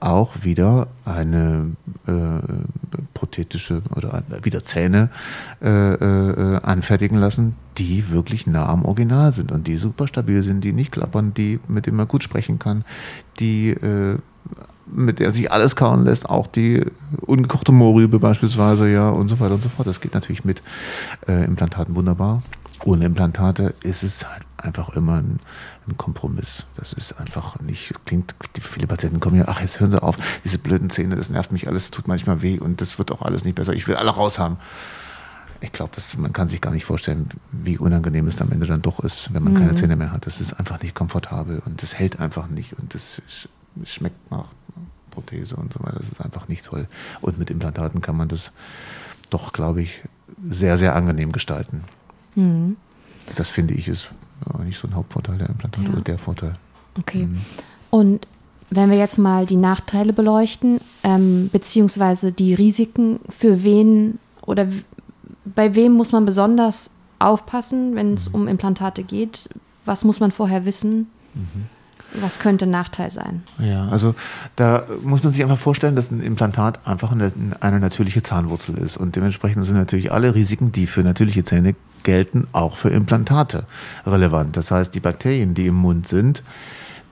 auch 0.00 0.34
wieder 0.42 0.88
eine 1.04 1.76
prothetische 3.14 3.82
oder 3.94 4.22
wieder 4.42 4.62
Zähne 4.62 5.10
äh, 5.62 5.94
äh, 5.94 6.60
anfertigen 6.62 7.18
lassen, 7.18 7.56
die 7.78 8.10
wirklich 8.10 8.46
nah 8.46 8.66
am 8.68 8.84
Original 8.84 9.32
sind 9.32 9.52
und 9.52 9.66
die 9.66 9.76
super 9.76 10.08
stabil 10.08 10.42
sind, 10.42 10.62
die 10.62 10.72
nicht 10.72 10.92
klappern, 10.92 11.34
die, 11.34 11.60
mit 11.68 11.86
denen 11.86 11.96
man 11.96 12.08
gut 12.08 12.22
sprechen 12.22 12.58
kann, 12.58 12.84
die, 13.38 13.70
äh, 13.70 14.18
mit 14.86 15.18
der 15.18 15.32
sich 15.32 15.50
alles 15.50 15.76
kauen 15.76 16.04
lässt, 16.04 16.28
auch 16.28 16.46
die 16.46 16.84
ungekochte 17.22 17.72
Mohrrübe 17.72 18.18
beispielsweise, 18.18 18.88
ja, 18.88 19.08
und 19.10 19.28
so 19.28 19.40
weiter 19.40 19.54
und 19.54 19.62
so 19.62 19.68
fort. 19.68 19.88
Das 19.88 20.00
geht 20.00 20.14
natürlich 20.14 20.44
mit 20.44 20.62
äh, 21.26 21.44
Implantaten 21.44 21.94
wunderbar. 21.94 22.42
Ohne 22.84 23.06
Implantate 23.06 23.74
ist 23.82 24.02
es 24.02 24.28
halt 24.28 24.42
einfach 24.58 24.90
immer 24.90 25.14
ein, 25.16 25.40
ein, 25.88 25.96
Kompromiss. 25.96 26.66
Das 26.76 26.92
ist 26.92 27.18
einfach 27.18 27.58
nicht, 27.60 27.94
klingt, 28.04 28.34
viele 28.60 28.86
Patienten 28.86 29.18
kommen 29.18 29.36
ja, 29.36 29.46
ach, 29.48 29.60
jetzt 29.60 29.80
hören 29.80 29.90
Sie 29.90 30.02
auf, 30.02 30.16
diese 30.44 30.58
blöden 30.58 30.90
Zähne, 30.90 31.16
das 31.16 31.30
nervt 31.30 31.52
mich 31.52 31.68
alles, 31.68 31.90
tut 31.90 32.06
manchmal 32.06 32.42
weh 32.42 32.58
und 32.58 32.80
das 32.80 32.98
wird 32.98 33.10
auch 33.12 33.22
alles 33.22 33.44
nicht 33.44 33.54
besser. 33.54 33.72
Ich 33.72 33.88
will 33.88 33.96
alle 33.96 34.10
raus 34.10 34.38
haben 34.38 34.58
ich 35.60 35.72
glaube, 35.72 35.92
man 36.18 36.32
kann 36.32 36.48
sich 36.48 36.60
gar 36.60 36.72
nicht 36.72 36.84
vorstellen, 36.84 37.28
wie 37.52 37.78
unangenehm 37.78 38.26
es 38.28 38.40
am 38.40 38.52
Ende 38.52 38.66
dann 38.66 38.82
doch 38.82 39.00
ist, 39.00 39.32
wenn 39.32 39.42
man 39.42 39.54
mhm. 39.54 39.58
keine 39.58 39.74
Zähne 39.74 39.96
mehr 39.96 40.12
hat. 40.12 40.26
Das 40.26 40.40
ist 40.40 40.52
einfach 40.54 40.82
nicht 40.82 40.94
komfortabel 40.94 41.62
und 41.64 41.82
das 41.82 41.94
hält 41.94 42.20
einfach 42.20 42.48
nicht 42.48 42.74
und 42.78 42.94
das 42.94 43.22
schmeckt 43.84 44.30
nach 44.30 44.46
Prothese 45.10 45.56
und 45.56 45.72
so 45.72 45.80
weiter. 45.80 45.98
Das 45.98 46.08
ist 46.08 46.20
einfach 46.20 46.48
nicht 46.48 46.64
toll. 46.64 46.86
Und 47.20 47.38
mit 47.38 47.50
Implantaten 47.50 48.00
kann 48.00 48.16
man 48.16 48.28
das 48.28 48.52
doch, 49.30 49.52
glaube 49.52 49.82
ich, 49.82 50.02
sehr, 50.50 50.76
sehr 50.76 50.94
angenehm 50.94 51.32
gestalten. 51.32 51.82
Mhm. 52.34 52.76
Das 53.34 53.48
finde 53.48 53.74
ich 53.74 53.88
ist 53.88 54.10
nicht 54.64 54.78
so 54.78 54.86
ein 54.86 54.94
Hauptvorteil 54.94 55.38
der 55.38 55.48
Implantate 55.48 55.86
ja. 55.86 55.92
oder 55.92 56.02
der 56.02 56.18
Vorteil. 56.18 56.56
Okay. 56.98 57.26
Mhm. 57.26 57.40
Und 57.90 58.28
wenn 58.70 58.90
wir 58.90 58.98
jetzt 58.98 59.18
mal 59.18 59.46
die 59.46 59.56
Nachteile 59.56 60.12
beleuchten, 60.12 60.80
ähm, 61.02 61.48
beziehungsweise 61.52 62.32
die 62.32 62.54
Risiken, 62.54 63.20
für 63.30 63.62
wen 63.62 64.18
oder 64.42 64.68
bei 65.54 65.74
wem 65.74 65.92
muss 65.92 66.12
man 66.12 66.24
besonders 66.24 66.90
aufpassen, 67.18 67.94
wenn 67.94 68.14
es 68.14 68.28
mhm. 68.28 68.34
um 68.34 68.48
Implantate 68.48 69.02
geht? 69.02 69.48
Was 69.84 70.04
muss 70.04 70.20
man 70.20 70.32
vorher 70.32 70.64
wissen? 70.64 71.10
Mhm. 71.34 71.66
Was 72.20 72.38
könnte 72.38 72.66
ein 72.66 72.70
Nachteil 72.70 73.10
sein? 73.10 73.42
Ja, 73.58 73.88
also 73.88 74.14
da 74.54 74.84
muss 75.02 75.22
man 75.22 75.32
sich 75.32 75.42
einfach 75.42 75.58
vorstellen, 75.58 75.96
dass 75.96 76.10
ein 76.10 76.20
Implantat 76.20 76.86
einfach 76.86 77.12
eine, 77.12 77.32
eine, 77.60 77.80
natürliche 77.80 78.22
Zahnwurzel 78.22 78.78
ist. 78.78 78.96
Und 78.96 79.16
dementsprechend 79.16 79.64
sind 79.66 79.76
natürlich 79.76 80.12
alle 80.12 80.34
Risiken, 80.34 80.72
die 80.72 80.86
für 80.86 81.02
natürliche 81.02 81.44
Zähne 81.44 81.74
gelten, 82.04 82.46
auch 82.52 82.76
für 82.76 82.88
Implantate 82.88 83.64
relevant. 84.06 84.56
Das 84.56 84.70
heißt, 84.70 84.94
die 84.94 85.00
Bakterien, 85.00 85.54
die 85.54 85.66
im 85.66 85.74
Mund 85.74 86.08
sind, 86.08 86.42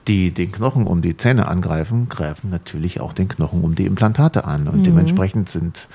die 0.07 0.31
den 0.31 0.51
Knochen 0.51 0.87
um 0.87 1.01
die 1.01 1.17
Zähne 1.17 1.47
angreifen, 1.47 2.09
greifen 2.09 2.49
natürlich 2.49 2.99
auch 2.99 3.13
den 3.13 3.27
Knochen 3.27 3.63
um 3.63 3.75
die 3.75 3.85
Implantate 3.85 4.45
an. 4.45 4.67
Und 4.67 4.79
mhm. 4.79 4.83
dementsprechend 4.83 5.49
sind 5.49 5.87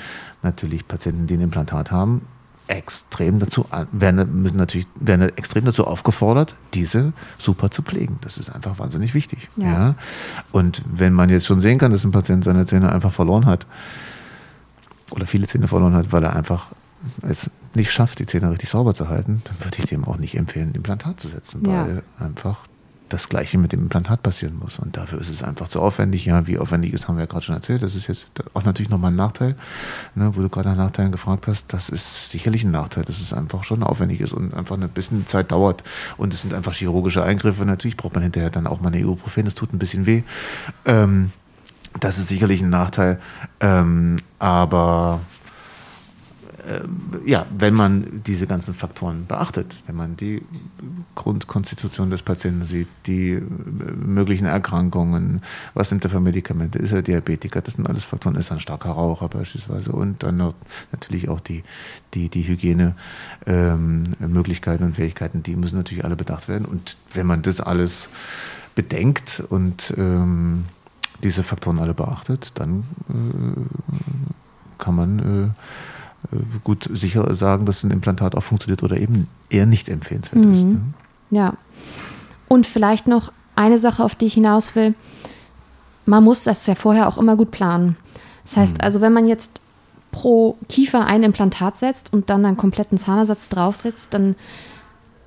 natürlich 0.42 0.86
Patienten, 0.86 1.26
die 1.26 1.34
ein 1.34 1.40
Implantat 1.40 1.90
haben, 1.90 2.22
extrem 2.70 3.40
dazu 3.40 3.66
werden, 3.90 4.42
müssen 4.42 4.56
natürlich 4.56 4.86
werden 4.94 5.36
extrem 5.36 5.64
dazu 5.64 5.86
aufgefordert, 5.86 6.54
diese 6.72 7.12
super 7.36 7.70
zu 7.70 7.82
pflegen. 7.82 8.18
Das 8.20 8.38
ist 8.38 8.48
einfach 8.50 8.78
wahnsinnig 8.78 9.12
wichtig. 9.12 9.48
Ja. 9.56 9.66
ja. 9.66 9.94
Und 10.52 10.82
wenn 10.86 11.12
man 11.12 11.30
jetzt 11.30 11.46
schon 11.46 11.60
sehen 11.60 11.78
kann, 11.78 11.90
dass 11.92 12.04
ein 12.04 12.12
Patient 12.12 12.44
seine 12.44 12.66
Zähne 12.66 12.92
einfach 12.92 13.12
verloren 13.12 13.46
hat 13.46 13.66
oder 15.10 15.26
viele 15.26 15.48
Zähne 15.48 15.66
verloren 15.66 15.94
hat, 15.94 16.12
weil 16.12 16.22
er 16.22 16.36
einfach 16.36 16.68
es 17.22 17.50
nicht 17.74 17.90
schafft, 17.90 18.18
die 18.20 18.26
Zähne 18.26 18.50
richtig 18.50 18.68
sauber 18.68 18.94
zu 18.94 19.08
halten, 19.08 19.42
dann 19.44 19.64
würde 19.64 19.78
ich 19.78 19.86
dem 19.86 20.04
auch 20.04 20.18
nicht 20.18 20.36
empfehlen, 20.36 20.70
ein 20.70 20.74
Implantat 20.74 21.18
zu 21.18 21.28
setzen, 21.28 21.66
weil 21.66 22.02
ja. 22.18 22.24
einfach 22.24 22.66
das 23.10 23.28
Gleiche 23.28 23.58
mit 23.58 23.72
dem 23.72 23.80
Implantat 23.80 24.22
passieren 24.22 24.58
muss. 24.58 24.78
Und 24.78 24.96
dafür 24.96 25.20
ist 25.20 25.28
es 25.28 25.42
einfach 25.42 25.68
zu 25.68 25.80
aufwendig. 25.80 26.24
Ja, 26.24 26.46
wie 26.46 26.58
aufwendig 26.58 26.92
ist, 26.92 27.08
haben 27.08 27.16
wir 27.16 27.22
ja 27.22 27.26
gerade 27.26 27.44
schon 27.44 27.54
erzählt. 27.54 27.82
Das 27.82 27.94
ist 27.94 28.06
jetzt 28.06 28.28
auch 28.54 28.64
natürlich 28.64 28.88
nochmal 28.88 29.10
ein 29.10 29.16
Nachteil, 29.16 29.56
ne, 30.14 30.30
wo 30.34 30.40
du 30.40 30.48
gerade 30.48 30.70
nach 30.70 30.76
Nachteilen 30.76 31.12
gefragt 31.12 31.46
hast. 31.46 31.72
Das 31.72 31.88
ist 31.88 32.30
sicherlich 32.30 32.64
ein 32.64 32.70
Nachteil, 32.70 33.04
dass 33.04 33.20
es 33.20 33.32
einfach 33.32 33.64
schon 33.64 33.82
aufwendig 33.82 34.20
ist 34.20 34.32
und 34.32 34.54
einfach 34.54 34.78
ein 34.80 34.88
bisschen 34.88 35.26
Zeit 35.26 35.52
dauert. 35.52 35.82
Und 36.16 36.32
es 36.32 36.42
sind 36.42 36.54
einfach 36.54 36.72
chirurgische 36.72 37.22
Eingriffe. 37.22 37.64
Natürlich 37.64 37.96
braucht 37.96 38.14
man 38.14 38.22
hinterher 38.22 38.50
dann 38.50 38.66
auch 38.66 38.80
mal 38.80 38.88
eine 38.88 39.00
Ibuprofen. 39.00 39.44
Das 39.44 39.54
tut 39.54 39.72
ein 39.72 39.78
bisschen 39.78 40.06
weh. 40.06 40.22
Ähm, 40.84 41.30
das 41.98 42.18
ist 42.18 42.28
sicherlich 42.28 42.62
ein 42.62 42.70
Nachteil. 42.70 43.20
Ähm, 43.60 44.20
aber 44.38 45.20
ja, 47.24 47.46
wenn 47.56 47.74
man 47.74 48.22
diese 48.26 48.46
ganzen 48.46 48.74
Faktoren 48.74 49.26
beachtet, 49.26 49.82
wenn 49.86 49.96
man 49.96 50.16
die 50.16 50.42
Grundkonstitution 51.14 52.10
des 52.10 52.22
Patienten 52.22 52.64
sieht, 52.64 52.88
die 53.06 53.32
äh, 53.32 53.40
möglichen 53.40 54.46
Erkrankungen, 54.46 55.42
was 55.74 55.90
nimmt 55.90 56.04
er 56.04 56.10
für 56.10 56.20
Medikamente, 56.20 56.78
ist 56.78 56.92
er 56.92 57.02
Diabetiker, 57.02 57.60
das 57.60 57.74
sind 57.74 57.88
alles 57.88 58.04
Faktoren, 58.04 58.36
ist 58.36 58.50
er 58.50 58.56
ein 58.56 58.60
starker 58.60 58.90
Raucher 58.90 59.28
beispielsweise 59.28 59.90
und 59.92 60.22
dann 60.22 60.54
natürlich 60.92 61.28
auch 61.28 61.40
die, 61.40 61.64
die, 62.14 62.28
die 62.28 62.46
Hygienemöglichkeiten 62.46 64.84
ähm, 64.84 64.88
und 64.88 64.96
Fähigkeiten, 64.96 65.42
die 65.42 65.56
müssen 65.56 65.76
natürlich 65.76 66.04
alle 66.04 66.16
bedacht 66.16 66.48
werden 66.48 66.64
und 66.64 66.96
wenn 67.12 67.26
man 67.26 67.42
das 67.42 67.60
alles 67.60 68.08
bedenkt 68.74 69.42
und 69.48 69.94
ähm, 69.96 70.64
diese 71.22 71.44
Faktoren 71.44 71.78
alle 71.78 71.94
beachtet, 71.94 72.52
dann 72.54 72.84
äh, 73.08 73.60
kann 74.78 74.94
man 74.94 75.18
äh, 75.18 75.44
äh, 75.44 75.48
gut 76.64 76.88
sicher 76.92 77.34
sagen, 77.34 77.66
dass 77.66 77.82
ein 77.82 77.90
Implantat 77.90 78.34
auch 78.34 78.42
funktioniert 78.42 78.82
oder 78.82 78.96
eben 78.96 79.26
eher 79.48 79.66
nicht 79.66 79.88
empfehlenswert 79.88 80.44
mhm. 80.44 80.52
ist. 80.52 80.64
Ne? 80.64 80.80
Ja. 81.30 81.54
Und 82.48 82.66
vielleicht 82.66 83.06
noch 83.06 83.32
eine 83.56 83.78
Sache, 83.78 84.04
auf 84.04 84.14
die 84.14 84.26
ich 84.26 84.34
hinaus 84.34 84.74
will. 84.74 84.94
Man 86.06 86.24
muss 86.24 86.44
das 86.44 86.66
ja 86.66 86.74
vorher 86.74 87.08
auch 87.08 87.18
immer 87.18 87.36
gut 87.36 87.50
planen. 87.50 87.96
Das 88.44 88.56
heißt 88.56 88.78
mhm. 88.78 88.80
also, 88.84 89.00
wenn 89.00 89.12
man 89.12 89.28
jetzt 89.28 89.62
pro 90.12 90.56
Kiefer 90.68 91.06
ein 91.06 91.22
Implantat 91.22 91.78
setzt 91.78 92.12
und 92.12 92.30
dann 92.30 92.44
einen 92.44 92.56
kompletten 92.56 92.98
Zahnersatz 92.98 93.48
draufsetzt, 93.48 94.12
dann 94.12 94.34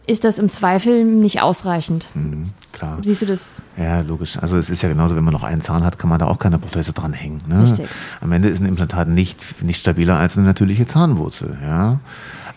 ist 0.06 0.24
das 0.24 0.38
im 0.38 0.50
Zweifel 0.50 1.06
nicht 1.06 1.42
ausreichend. 1.42 2.08
Mhm, 2.14 2.46
klar. 2.72 2.98
Siehst 3.02 3.22
du 3.22 3.26
das? 3.26 3.62
Ja, 3.78 4.02
logisch. 4.02 4.38
Also 4.38 4.58
es 4.58 4.70
ist 4.70 4.82
ja 4.82 4.90
genauso, 4.90 5.16
wenn 5.16 5.24
man 5.24 5.34
noch 5.34 5.44
einen 5.44 5.62
Zahn 5.62 5.84
hat, 5.84 5.98
kann 5.98 6.10
man 6.10 6.20
da 6.20 6.28
auch 6.28 6.40
keine 6.40 6.60
Prothese 6.60 6.94
dranhängen. 6.94 7.42
Ne? 7.48 7.64
Richtig. 7.64 7.88
Am 8.22 8.32
Ende 8.32 8.50
ist 8.50 8.60
ein 8.60 8.66
Implantat 8.66 9.08
nicht, 9.08 9.64
nicht 9.64 9.80
stabiler 9.80 10.18
als 10.18 10.38
eine 10.38 10.46
natürliche 10.46 10.86
Zahnwurzel. 10.86 11.58
Ja? 11.62 12.00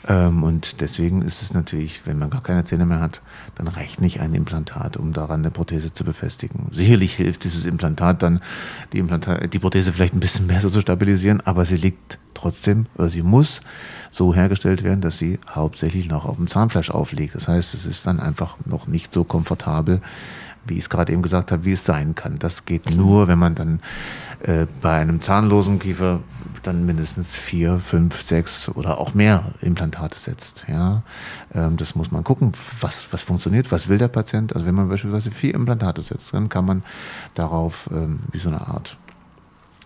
Ähm, 0.08 0.42
und 0.42 0.80
deswegen 0.80 1.22
ist 1.22 1.42
es 1.42 1.52
natürlich, 1.52 2.02
wenn 2.04 2.18
man 2.18 2.30
gar 2.30 2.42
keine 2.42 2.64
Zähne 2.64 2.86
mehr 2.86 3.00
hat, 3.00 3.22
dann 3.56 3.68
reicht 3.68 4.00
nicht 4.00 4.20
ein 4.20 4.34
Implantat, 4.34 4.96
um 4.96 5.12
daran 5.12 5.40
eine 5.40 5.50
Prothese 5.50 5.92
zu 5.92 6.04
befestigen. 6.04 6.68
Sicherlich 6.72 7.14
hilft 7.14 7.44
dieses 7.44 7.64
Implantat 7.64 8.22
dann, 8.22 8.40
die, 8.92 8.98
Implantat, 8.98 9.52
die 9.52 9.58
Prothese 9.58 9.92
vielleicht 9.92 10.14
ein 10.14 10.20
bisschen 10.20 10.46
besser 10.46 10.70
zu 10.70 10.80
stabilisieren, 10.80 11.40
aber 11.44 11.64
sie 11.64 11.76
liegt 11.76 12.18
trotzdem, 12.34 12.86
oder 12.96 13.08
sie 13.08 13.22
muss 13.22 13.60
so 14.12 14.34
hergestellt 14.34 14.82
werden, 14.84 15.00
dass 15.00 15.18
sie 15.18 15.38
hauptsächlich 15.48 16.08
noch 16.08 16.24
auf 16.24 16.36
dem 16.36 16.48
Zahnfleisch 16.48 16.90
aufliegt. 16.90 17.34
Das 17.34 17.48
heißt, 17.48 17.74
es 17.74 17.86
ist 17.86 18.06
dann 18.06 18.20
einfach 18.20 18.56
noch 18.64 18.86
nicht 18.86 19.12
so 19.12 19.24
komfortabel, 19.24 20.00
wie 20.66 20.74
ich 20.74 20.80
es 20.80 20.90
gerade 20.90 21.12
eben 21.12 21.22
gesagt 21.22 21.52
habe, 21.52 21.64
wie 21.64 21.72
es 21.72 21.84
sein 21.84 22.14
kann. 22.14 22.38
Das 22.38 22.64
geht 22.64 22.90
nur, 22.90 23.28
wenn 23.28 23.38
man 23.38 23.54
dann 23.54 23.80
äh, 24.42 24.66
bei 24.80 25.00
einem 25.00 25.20
zahnlosen 25.20 25.78
Kiefer 25.78 26.20
dann 26.62 26.86
mindestens 26.86 27.34
vier, 27.34 27.80
fünf, 27.80 28.22
sechs 28.22 28.68
oder 28.68 28.98
auch 28.98 29.14
mehr 29.14 29.44
Implantate 29.60 30.18
setzt. 30.18 30.64
Ja, 30.68 31.02
ähm, 31.54 31.76
das 31.76 31.94
muss 31.94 32.10
man 32.10 32.24
gucken, 32.24 32.52
was, 32.80 33.08
was 33.12 33.22
funktioniert, 33.22 33.72
was 33.72 33.88
will 33.88 33.98
der 33.98 34.08
Patient. 34.08 34.54
Also 34.54 34.66
wenn 34.66 34.74
man 34.74 34.88
beispielsweise 34.88 35.30
vier 35.30 35.54
Implantate 35.54 36.02
setzt, 36.02 36.32
dann 36.34 36.48
kann 36.48 36.64
man 36.64 36.82
darauf 37.34 37.88
ähm, 37.92 38.20
wie 38.32 38.38
so 38.38 38.48
eine 38.48 38.60
Art 38.60 38.96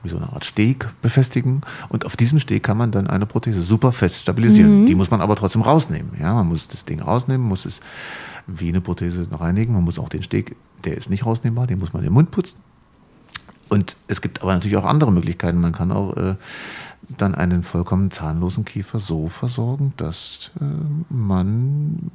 wie 0.02 0.09
so 0.09 0.17
eine 0.17 0.33
Art 0.33 0.47
Steg 0.47 0.88
befestigen 1.02 1.61
und 1.90 2.07
auf 2.07 2.17
diesem 2.17 2.38
Steg 2.38 2.62
kann 2.62 2.79
man 2.79 2.90
dann 2.90 3.07
eine 3.07 3.26
Prothese 3.26 3.61
super 3.61 3.93
fest 3.93 4.23
stabilisieren. 4.23 4.81
Mhm. 4.81 4.87
Die 4.87 4.95
muss 4.95 5.11
man 5.11 5.21
aber 5.21 5.37
trotzdem 5.37 5.61
rausnehmen. 5.61 6.12
Ja, 6.19 6.33
man 6.33 6.47
muss 6.47 6.69
das 6.69 6.87
Ding 6.87 7.02
rausnehmen, 7.02 7.47
muss 7.47 7.67
es 7.67 7.81
wie 8.47 8.69
eine 8.69 8.81
Prothese 8.81 9.26
reinigen. 9.31 9.75
Man 9.75 9.85
muss 9.85 9.99
auch 9.99 10.09
den 10.09 10.23
Steg, 10.23 10.57
der 10.85 10.97
ist 10.97 11.11
nicht 11.11 11.26
rausnehmbar, 11.26 11.67
den 11.67 11.79
muss 11.79 11.93
man 11.93 12.02
den 12.02 12.14
Mund 12.14 12.31
putzen. 12.31 12.59
Und 13.71 13.97
es 14.09 14.21
gibt 14.21 14.43
aber 14.43 14.53
natürlich 14.53 14.77
auch 14.77 14.85
andere 14.85 15.12
Möglichkeiten. 15.12 15.61
Man 15.61 15.73
kann 15.73 15.93
auch 15.93 16.17
äh, 16.17 16.35
dann 17.19 17.35
einen 17.35 17.62
vollkommen 17.62 18.11
zahnlosen 18.11 18.65
Kiefer 18.65 19.00
so 19.00 19.29
versorgen, 19.29 19.93
dass 19.97 20.50
äh, 20.61 20.65
man 21.09 22.11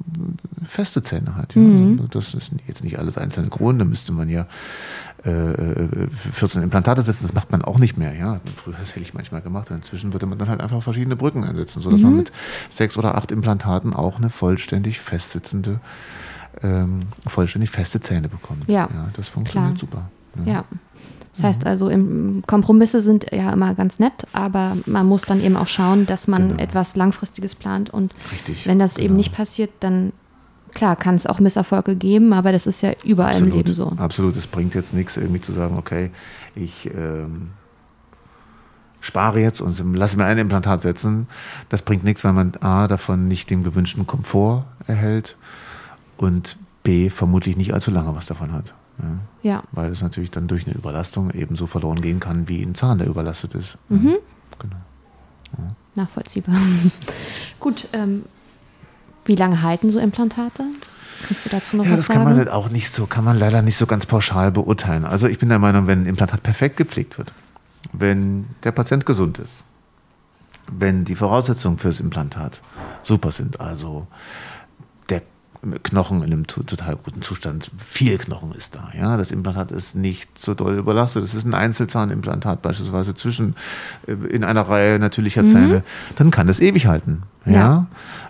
feste 0.64 1.02
Zähne 1.02 1.34
hat. 1.34 1.54
Ja. 1.54 1.62
Mhm. 1.62 1.98
Also 1.98 2.08
das 2.08 2.34
ist 2.34 2.52
jetzt 2.66 2.84
nicht 2.84 2.98
alles 2.98 3.18
einzelne 3.18 3.48
Kronen, 3.48 3.78
da 3.78 3.84
müsste 3.84 4.12
man 4.12 4.28
ja 4.28 4.46
äh, 5.24 6.08
14 6.32 6.62
Implantate 6.62 7.02
setzen, 7.02 7.24
das 7.24 7.34
macht 7.34 7.50
man 7.50 7.62
auch 7.62 7.78
nicht 7.78 7.96
mehr. 7.96 8.14
Ja. 8.14 8.40
Früher, 8.54 8.74
das 8.78 8.90
hätte 8.90 9.00
ich 9.00 9.14
manchmal 9.14 9.40
gemacht, 9.40 9.70
inzwischen 9.70 10.12
würde 10.12 10.26
man 10.26 10.38
dann 10.38 10.48
halt 10.48 10.60
einfach 10.60 10.82
verschiedene 10.82 11.16
Brücken 11.16 11.44
einsetzen, 11.44 11.82
sodass 11.82 11.98
mhm. 11.98 12.04
man 12.04 12.16
mit 12.18 12.32
sechs 12.70 12.96
oder 12.96 13.16
acht 13.16 13.32
Implantaten 13.32 13.92
auch 13.94 14.18
eine 14.18 14.30
vollständig 14.30 15.00
festsitzende, 15.00 15.80
ähm, 16.62 17.02
vollständig 17.26 17.70
feste 17.70 18.00
Zähne 18.00 18.28
bekommt. 18.28 18.68
Ja, 18.68 18.88
ja 18.92 19.08
das 19.16 19.28
funktioniert 19.28 19.78
Klar. 19.78 20.08
super. 20.34 20.44
ja. 20.46 20.52
ja. 20.52 20.64
Das 21.36 21.44
heißt 21.44 21.62
mhm. 21.62 21.68
also, 21.68 21.90
Kompromisse 22.46 23.00
sind 23.00 23.26
ja 23.30 23.52
immer 23.52 23.74
ganz 23.74 23.98
nett, 23.98 24.26
aber 24.32 24.76
man 24.86 25.06
muss 25.06 25.22
dann 25.22 25.42
eben 25.42 25.56
auch 25.56 25.68
schauen, 25.68 26.06
dass 26.06 26.28
man 26.28 26.50
genau. 26.50 26.62
etwas 26.62 26.96
Langfristiges 26.96 27.54
plant. 27.54 27.90
Und 27.90 28.14
Richtig, 28.32 28.66
wenn 28.66 28.78
das 28.78 28.94
genau. 28.94 29.06
eben 29.06 29.16
nicht 29.16 29.32
passiert, 29.34 29.70
dann 29.80 30.12
klar 30.72 30.96
kann 30.96 31.14
es 31.14 31.26
auch 31.26 31.38
Misserfolge 31.38 31.96
geben, 31.96 32.32
aber 32.32 32.52
das 32.52 32.66
ist 32.66 32.82
ja 32.82 32.92
überall 33.04 33.32
Absolut. 33.32 33.52
im 33.52 33.58
Leben 33.58 33.74
so. 33.74 33.92
Absolut, 33.96 34.36
es 34.36 34.46
bringt 34.46 34.74
jetzt 34.74 34.94
nichts, 34.94 35.16
irgendwie 35.16 35.40
zu 35.40 35.52
sagen, 35.52 35.76
okay, 35.78 36.10
ich 36.54 36.90
ähm, 36.94 37.50
spare 39.00 39.40
jetzt 39.40 39.60
und 39.60 39.94
lasse 39.94 40.16
mir 40.16 40.24
ein 40.24 40.38
Implantat 40.38 40.82
setzen. 40.82 41.28
Das 41.68 41.82
bringt 41.82 42.04
nichts, 42.04 42.24
weil 42.24 42.32
man 42.32 42.54
A, 42.60 42.88
davon 42.88 43.28
nicht 43.28 43.50
den 43.50 43.62
gewünschten 43.62 44.06
Komfort 44.06 44.64
erhält 44.86 45.36
und 46.16 46.56
B, 46.82 47.10
vermutlich 47.10 47.56
nicht 47.56 47.74
allzu 47.74 47.90
lange 47.90 48.14
was 48.14 48.26
davon 48.26 48.52
hat. 48.52 48.74
Ja. 49.02 49.18
ja. 49.42 49.62
Weil 49.72 49.90
es 49.90 50.02
natürlich 50.02 50.30
dann 50.30 50.48
durch 50.48 50.66
eine 50.66 50.74
Überlastung 50.74 51.30
ebenso 51.30 51.66
verloren 51.66 52.00
gehen 52.00 52.20
kann 52.20 52.48
wie 52.48 52.62
ein 52.62 52.74
Zahn, 52.74 52.98
der 52.98 53.08
überlastet 53.08 53.54
ist. 53.54 53.78
Mhm. 53.88 54.16
Genau. 54.58 54.76
Ja. 55.58 55.68
Nachvollziehbar. 55.94 56.56
Gut, 57.60 57.88
ähm, 57.92 58.24
wie 59.24 59.34
lange 59.34 59.62
halten 59.62 59.90
so 59.90 59.98
Implantate? 59.98 60.64
Kannst 61.26 61.46
du 61.46 61.50
dazu 61.50 61.76
noch 61.76 61.84
ja, 61.84 61.96
was 61.96 62.06
sagen? 62.06 62.20
Ja, 62.20 62.24
das 62.24 62.36
kann 62.36 62.46
man 62.46 62.48
auch 62.48 62.68
nicht 62.68 62.90
so, 62.92 63.06
kann 63.06 63.24
man 63.24 63.38
leider 63.38 63.62
nicht 63.62 63.76
so 63.76 63.86
ganz 63.86 64.06
pauschal 64.06 64.52
beurteilen. 64.52 65.04
Also 65.04 65.26
ich 65.28 65.38
bin 65.38 65.48
der 65.48 65.58
Meinung, 65.58 65.86
wenn 65.86 66.02
ein 66.02 66.06
Implantat 66.06 66.42
perfekt 66.42 66.76
gepflegt 66.76 67.18
wird, 67.18 67.32
wenn 67.92 68.46
der 68.64 68.72
Patient 68.72 69.06
gesund 69.06 69.38
ist, 69.38 69.62
wenn 70.68 71.04
die 71.04 71.14
Voraussetzungen 71.14 71.78
fürs 71.78 72.00
Implantat 72.00 72.60
super 73.02 73.32
sind, 73.32 73.60
also 73.60 74.06
Knochen 75.82 76.18
in 76.18 76.24
einem 76.24 76.46
total 76.46 76.96
guten 76.96 77.22
Zustand. 77.22 77.70
Viel 77.78 78.18
Knochen 78.18 78.52
ist 78.52 78.74
da. 78.74 78.90
Ja, 78.96 79.16
das 79.16 79.30
Implantat 79.30 79.72
ist 79.72 79.94
nicht 79.94 80.38
so 80.38 80.54
doll 80.54 80.76
überlastet. 80.76 81.24
Es 81.24 81.34
ist 81.34 81.44
ein 81.44 81.54
Einzelzahnimplantat 81.54 82.62
beispielsweise 82.62 83.14
zwischen 83.14 83.56
äh, 84.06 84.12
in 84.12 84.44
einer 84.44 84.62
Reihe 84.62 84.98
natürlicher 84.98 85.42
mhm. 85.42 85.48
Zähne. 85.48 85.82
Dann 86.16 86.30
kann 86.30 86.48
es 86.48 86.60
ewig 86.60 86.86
halten. 86.86 87.22
Ja. 87.44 87.52
ja. 87.52 87.86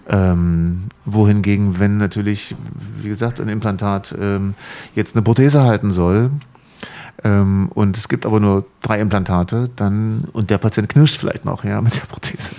Ähm, 0.08 0.84
wohingegen, 1.04 1.80
wenn 1.80 1.98
natürlich, 1.98 2.54
wie 3.02 3.08
gesagt, 3.08 3.40
ein 3.40 3.48
Implantat 3.48 4.14
ähm, 4.20 4.54
jetzt 4.94 5.16
eine 5.16 5.22
Prothese 5.22 5.62
halten 5.62 5.92
soll, 5.92 6.30
ähm, 7.24 7.70
und 7.74 7.96
es 7.96 8.08
gibt 8.08 8.26
aber 8.26 8.40
nur 8.40 8.66
drei 8.82 9.00
Implantate, 9.00 9.70
dann 9.74 10.24
und 10.32 10.50
der 10.50 10.58
Patient 10.58 10.88
knirscht 10.88 11.18
vielleicht 11.18 11.44
noch, 11.44 11.64
ja, 11.64 11.80
mit 11.80 11.96
der 11.96 12.06
Prothese 12.06 12.52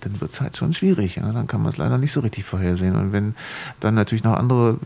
dann 0.00 0.20
wird 0.20 0.30
es 0.30 0.40
halt 0.40 0.56
schon 0.56 0.72
schwierig. 0.72 1.16
Ja? 1.16 1.32
Dann 1.32 1.46
kann 1.46 1.62
man 1.62 1.72
es 1.72 1.76
leider 1.76 1.98
nicht 1.98 2.12
so 2.12 2.20
richtig 2.20 2.44
vorhersehen. 2.44 2.96
Und 2.96 3.12
wenn 3.12 3.34
dann 3.80 3.94
natürlich 3.94 4.24
noch 4.24 4.34
andere 4.34 4.78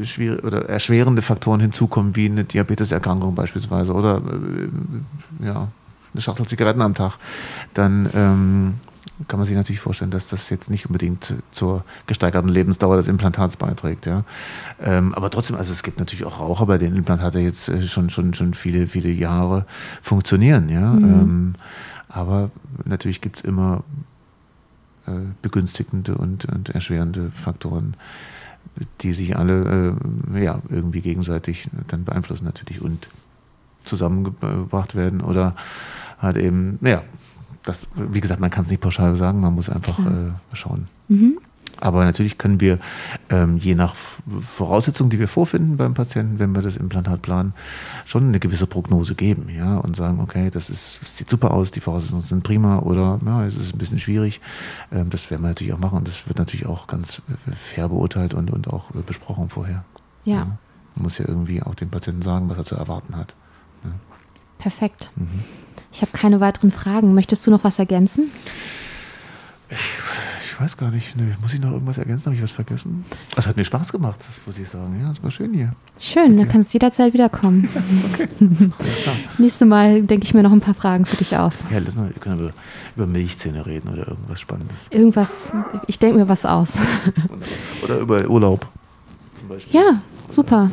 äh, 0.00 0.04
schwierig 0.04 0.44
oder 0.44 0.68
erschwerende 0.68 1.22
Faktoren 1.22 1.60
hinzukommen, 1.60 2.16
wie 2.16 2.26
eine 2.26 2.44
Diabeteserkrankung 2.44 3.34
beispielsweise 3.34 3.92
oder 3.92 4.18
äh, 4.18 5.44
ja, 5.46 5.68
eine 6.14 6.20
Schachtel 6.22 6.46
Zigaretten 6.46 6.82
am 6.82 6.94
Tag, 6.94 7.18
dann 7.74 8.08
ähm, 8.14 8.74
kann 9.28 9.38
man 9.38 9.46
sich 9.46 9.56
natürlich 9.56 9.80
vorstellen, 9.80 10.10
dass 10.10 10.28
das 10.28 10.50
jetzt 10.50 10.70
nicht 10.70 10.86
unbedingt 10.86 11.34
zur 11.52 11.84
gesteigerten 12.06 12.48
Lebensdauer 12.48 12.96
des 12.96 13.08
Implantats 13.08 13.56
beiträgt. 13.56 14.06
Ja. 14.06 14.24
Ähm, 14.82 15.14
aber 15.14 15.30
trotzdem, 15.30 15.56
also 15.56 15.72
es 15.72 15.82
gibt 15.82 15.98
natürlich 15.98 16.24
auch 16.24 16.40
Raucher, 16.40 16.66
bei 16.66 16.78
denen 16.78 16.96
Implantate 16.96 17.38
jetzt 17.38 17.68
äh, 17.68 17.86
schon, 17.86 18.10
schon, 18.10 18.34
schon 18.34 18.54
viele, 18.54 18.88
viele 18.88 19.10
Jahre 19.10 19.66
funktionieren. 20.02 20.68
Ja. 20.68 20.92
Mhm. 20.92 21.04
Ähm, 21.04 21.54
aber 22.08 22.50
natürlich 22.84 23.20
gibt 23.20 23.38
es 23.38 23.44
immer 23.44 23.84
begünstigende 25.42 26.16
und, 26.16 26.44
und 26.46 26.70
erschwerende 26.70 27.30
Faktoren, 27.32 27.94
die 29.00 29.12
sich 29.12 29.36
alle 29.36 29.94
äh, 30.34 30.44
ja, 30.44 30.60
irgendwie 30.68 31.00
gegenseitig 31.00 31.68
dann 31.88 32.04
beeinflussen 32.04 32.44
natürlich 32.44 32.80
und 32.80 33.08
zusammengebracht 33.84 34.94
werden 34.94 35.20
oder 35.20 35.56
halt 36.20 36.36
eben, 36.36 36.78
naja, 36.80 37.02
das, 37.64 37.88
wie 37.94 38.20
gesagt, 38.20 38.40
man 38.40 38.50
kann 38.50 38.64
es 38.64 38.70
nicht 38.70 38.80
pauschal 38.80 39.16
sagen, 39.16 39.40
man 39.40 39.54
muss 39.54 39.68
einfach 39.68 39.98
äh, 39.98 40.30
schauen. 40.52 40.88
Mhm. 41.08 41.38
Aber 41.82 42.04
natürlich 42.04 42.38
können 42.38 42.60
wir 42.60 42.78
ähm, 43.28 43.56
je 43.58 43.74
nach 43.74 43.96
Voraussetzungen, 44.56 45.10
die 45.10 45.18
wir 45.18 45.26
vorfinden 45.26 45.76
beim 45.76 45.94
Patienten, 45.94 46.38
wenn 46.38 46.54
wir 46.54 46.62
das 46.62 46.76
Implantat 46.76 47.22
planen, 47.22 47.54
schon 48.06 48.28
eine 48.28 48.38
gewisse 48.38 48.68
Prognose 48.68 49.16
geben, 49.16 49.48
ja, 49.48 49.78
und 49.78 49.96
sagen, 49.96 50.20
okay, 50.20 50.50
das 50.50 50.70
ist, 50.70 51.00
das 51.02 51.16
sieht 51.16 51.28
super 51.28 51.50
aus, 51.50 51.72
die 51.72 51.80
Voraussetzungen 51.80 52.22
sind 52.22 52.44
prima 52.44 52.78
oder 52.78 53.18
ja, 53.26 53.46
es 53.46 53.56
ist 53.56 53.74
ein 53.74 53.78
bisschen 53.78 53.98
schwierig. 53.98 54.40
Ähm, 54.92 55.10
das 55.10 55.28
werden 55.28 55.42
wir 55.42 55.48
natürlich 55.48 55.72
auch 55.72 55.80
machen. 55.80 56.04
Das 56.04 56.28
wird 56.28 56.38
natürlich 56.38 56.66
auch 56.66 56.86
ganz 56.86 57.20
äh, 57.48 57.52
fair 57.52 57.88
beurteilt 57.88 58.32
und, 58.32 58.52
und 58.52 58.68
auch 58.68 58.94
äh, 58.94 59.02
besprochen 59.04 59.48
vorher. 59.48 59.84
Ja. 60.24 60.36
ja. 60.36 60.44
Man 60.94 61.02
muss 61.02 61.18
ja 61.18 61.26
irgendwie 61.26 61.64
auch 61.64 61.74
dem 61.74 61.90
Patienten 61.90 62.22
sagen, 62.22 62.48
was 62.48 62.58
er 62.58 62.64
zu 62.64 62.76
erwarten 62.76 63.16
hat. 63.16 63.34
Ja. 63.82 63.90
Perfekt. 64.58 65.10
Mhm. 65.16 65.42
Ich 65.90 66.00
habe 66.00 66.12
keine 66.12 66.38
weiteren 66.38 66.70
Fragen. 66.70 67.12
Möchtest 67.12 67.44
du 67.44 67.50
noch 67.50 67.64
was 67.64 67.80
ergänzen? 67.80 68.30
Ich 70.52 70.60
weiß 70.60 70.76
gar 70.76 70.90
nicht. 70.90 71.16
Nee, 71.16 71.34
muss 71.40 71.54
ich 71.54 71.60
noch 71.62 71.72
irgendwas 71.72 71.96
ergänzen? 71.96 72.26
Habe 72.26 72.36
ich 72.36 72.42
was 72.42 72.52
vergessen? 72.52 73.06
Es 73.34 73.46
hat 73.46 73.56
mir 73.56 73.64
Spaß 73.64 73.90
gemacht, 73.90 74.20
das 74.26 74.38
muss 74.44 74.58
ich 74.58 74.68
sagen. 74.68 75.00
Ja, 75.02 75.10
es 75.10 75.22
war 75.22 75.30
schön 75.30 75.54
hier. 75.54 75.72
Schön, 75.98 76.36
dann 76.36 76.46
kannst 76.46 76.74
du 76.74 76.74
jederzeit 76.74 77.14
wiederkommen. 77.14 77.70
okay. 78.12 78.28
Nächstes 79.38 79.66
Mal 79.66 80.02
denke 80.02 80.26
ich 80.26 80.34
mir 80.34 80.42
noch 80.42 80.52
ein 80.52 80.60
paar 80.60 80.74
Fragen 80.74 81.06
für 81.06 81.16
dich 81.16 81.38
aus. 81.38 81.64
Ja, 81.70 81.78
lass 81.82 81.94
mal, 81.94 82.08
wir 82.08 82.20
können 82.20 82.38
über, 82.38 82.52
über 82.96 83.06
Milchzähne 83.06 83.64
reden 83.64 83.88
oder 83.88 84.06
irgendwas 84.08 84.40
Spannendes. 84.40 84.76
Irgendwas, 84.90 85.52
ich 85.86 85.98
denke 85.98 86.18
mir 86.18 86.28
was 86.28 86.44
aus. 86.44 86.74
oder 87.82 88.00
über 88.00 88.28
Urlaub 88.28 88.68
zum 89.40 89.48
Beispiel. 89.48 89.80
Ja, 89.80 90.02
super. 90.28 90.70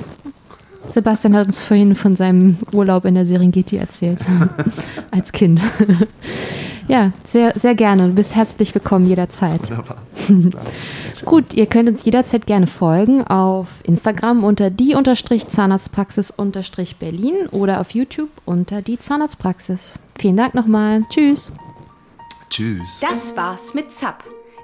Sebastian 0.92 1.38
hat 1.38 1.48
uns 1.48 1.60
vorhin 1.60 1.96
von 1.96 2.18
seinem 2.18 2.58
Urlaub 2.74 3.06
in 3.06 3.16
der 3.16 3.26
Serengeti 3.26 3.78
erzählt. 3.78 4.26
als 5.12 5.32
Kind. 5.32 5.62
Ja, 6.90 7.14
sehr, 7.24 7.58
sehr 7.58 7.76
gerne. 7.76 8.08
Du 8.08 8.16
bist 8.16 8.36
herzlich 8.36 8.74
willkommen 8.74 9.06
jederzeit. 9.06 9.70
Wunderbar. 9.70 9.98
Gut, 11.26 11.54
ihr 11.54 11.68
könnt 11.68 11.88
uns 11.88 12.04
jederzeit 12.04 12.48
gerne 12.48 12.66
folgen 12.66 13.28
auf 13.28 13.68
Instagram 13.84 14.44
unter 14.44 14.72
die-zahnarztpraxis-berlin 14.72 17.50
oder 17.52 17.80
auf 17.80 17.92
YouTube 17.92 18.32
unter 18.46 18.82
die 18.82 19.00
Zahnarztpraxis. 19.00 20.00
Vielen 20.18 20.38
Dank 20.38 20.56
nochmal. 20.56 21.04
Tschüss. 21.10 21.52
Tschüss. 22.50 23.02
Das 23.02 23.38
war's 23.38 23.76
mit 23.76 23.92
ZAP 23.92 24.24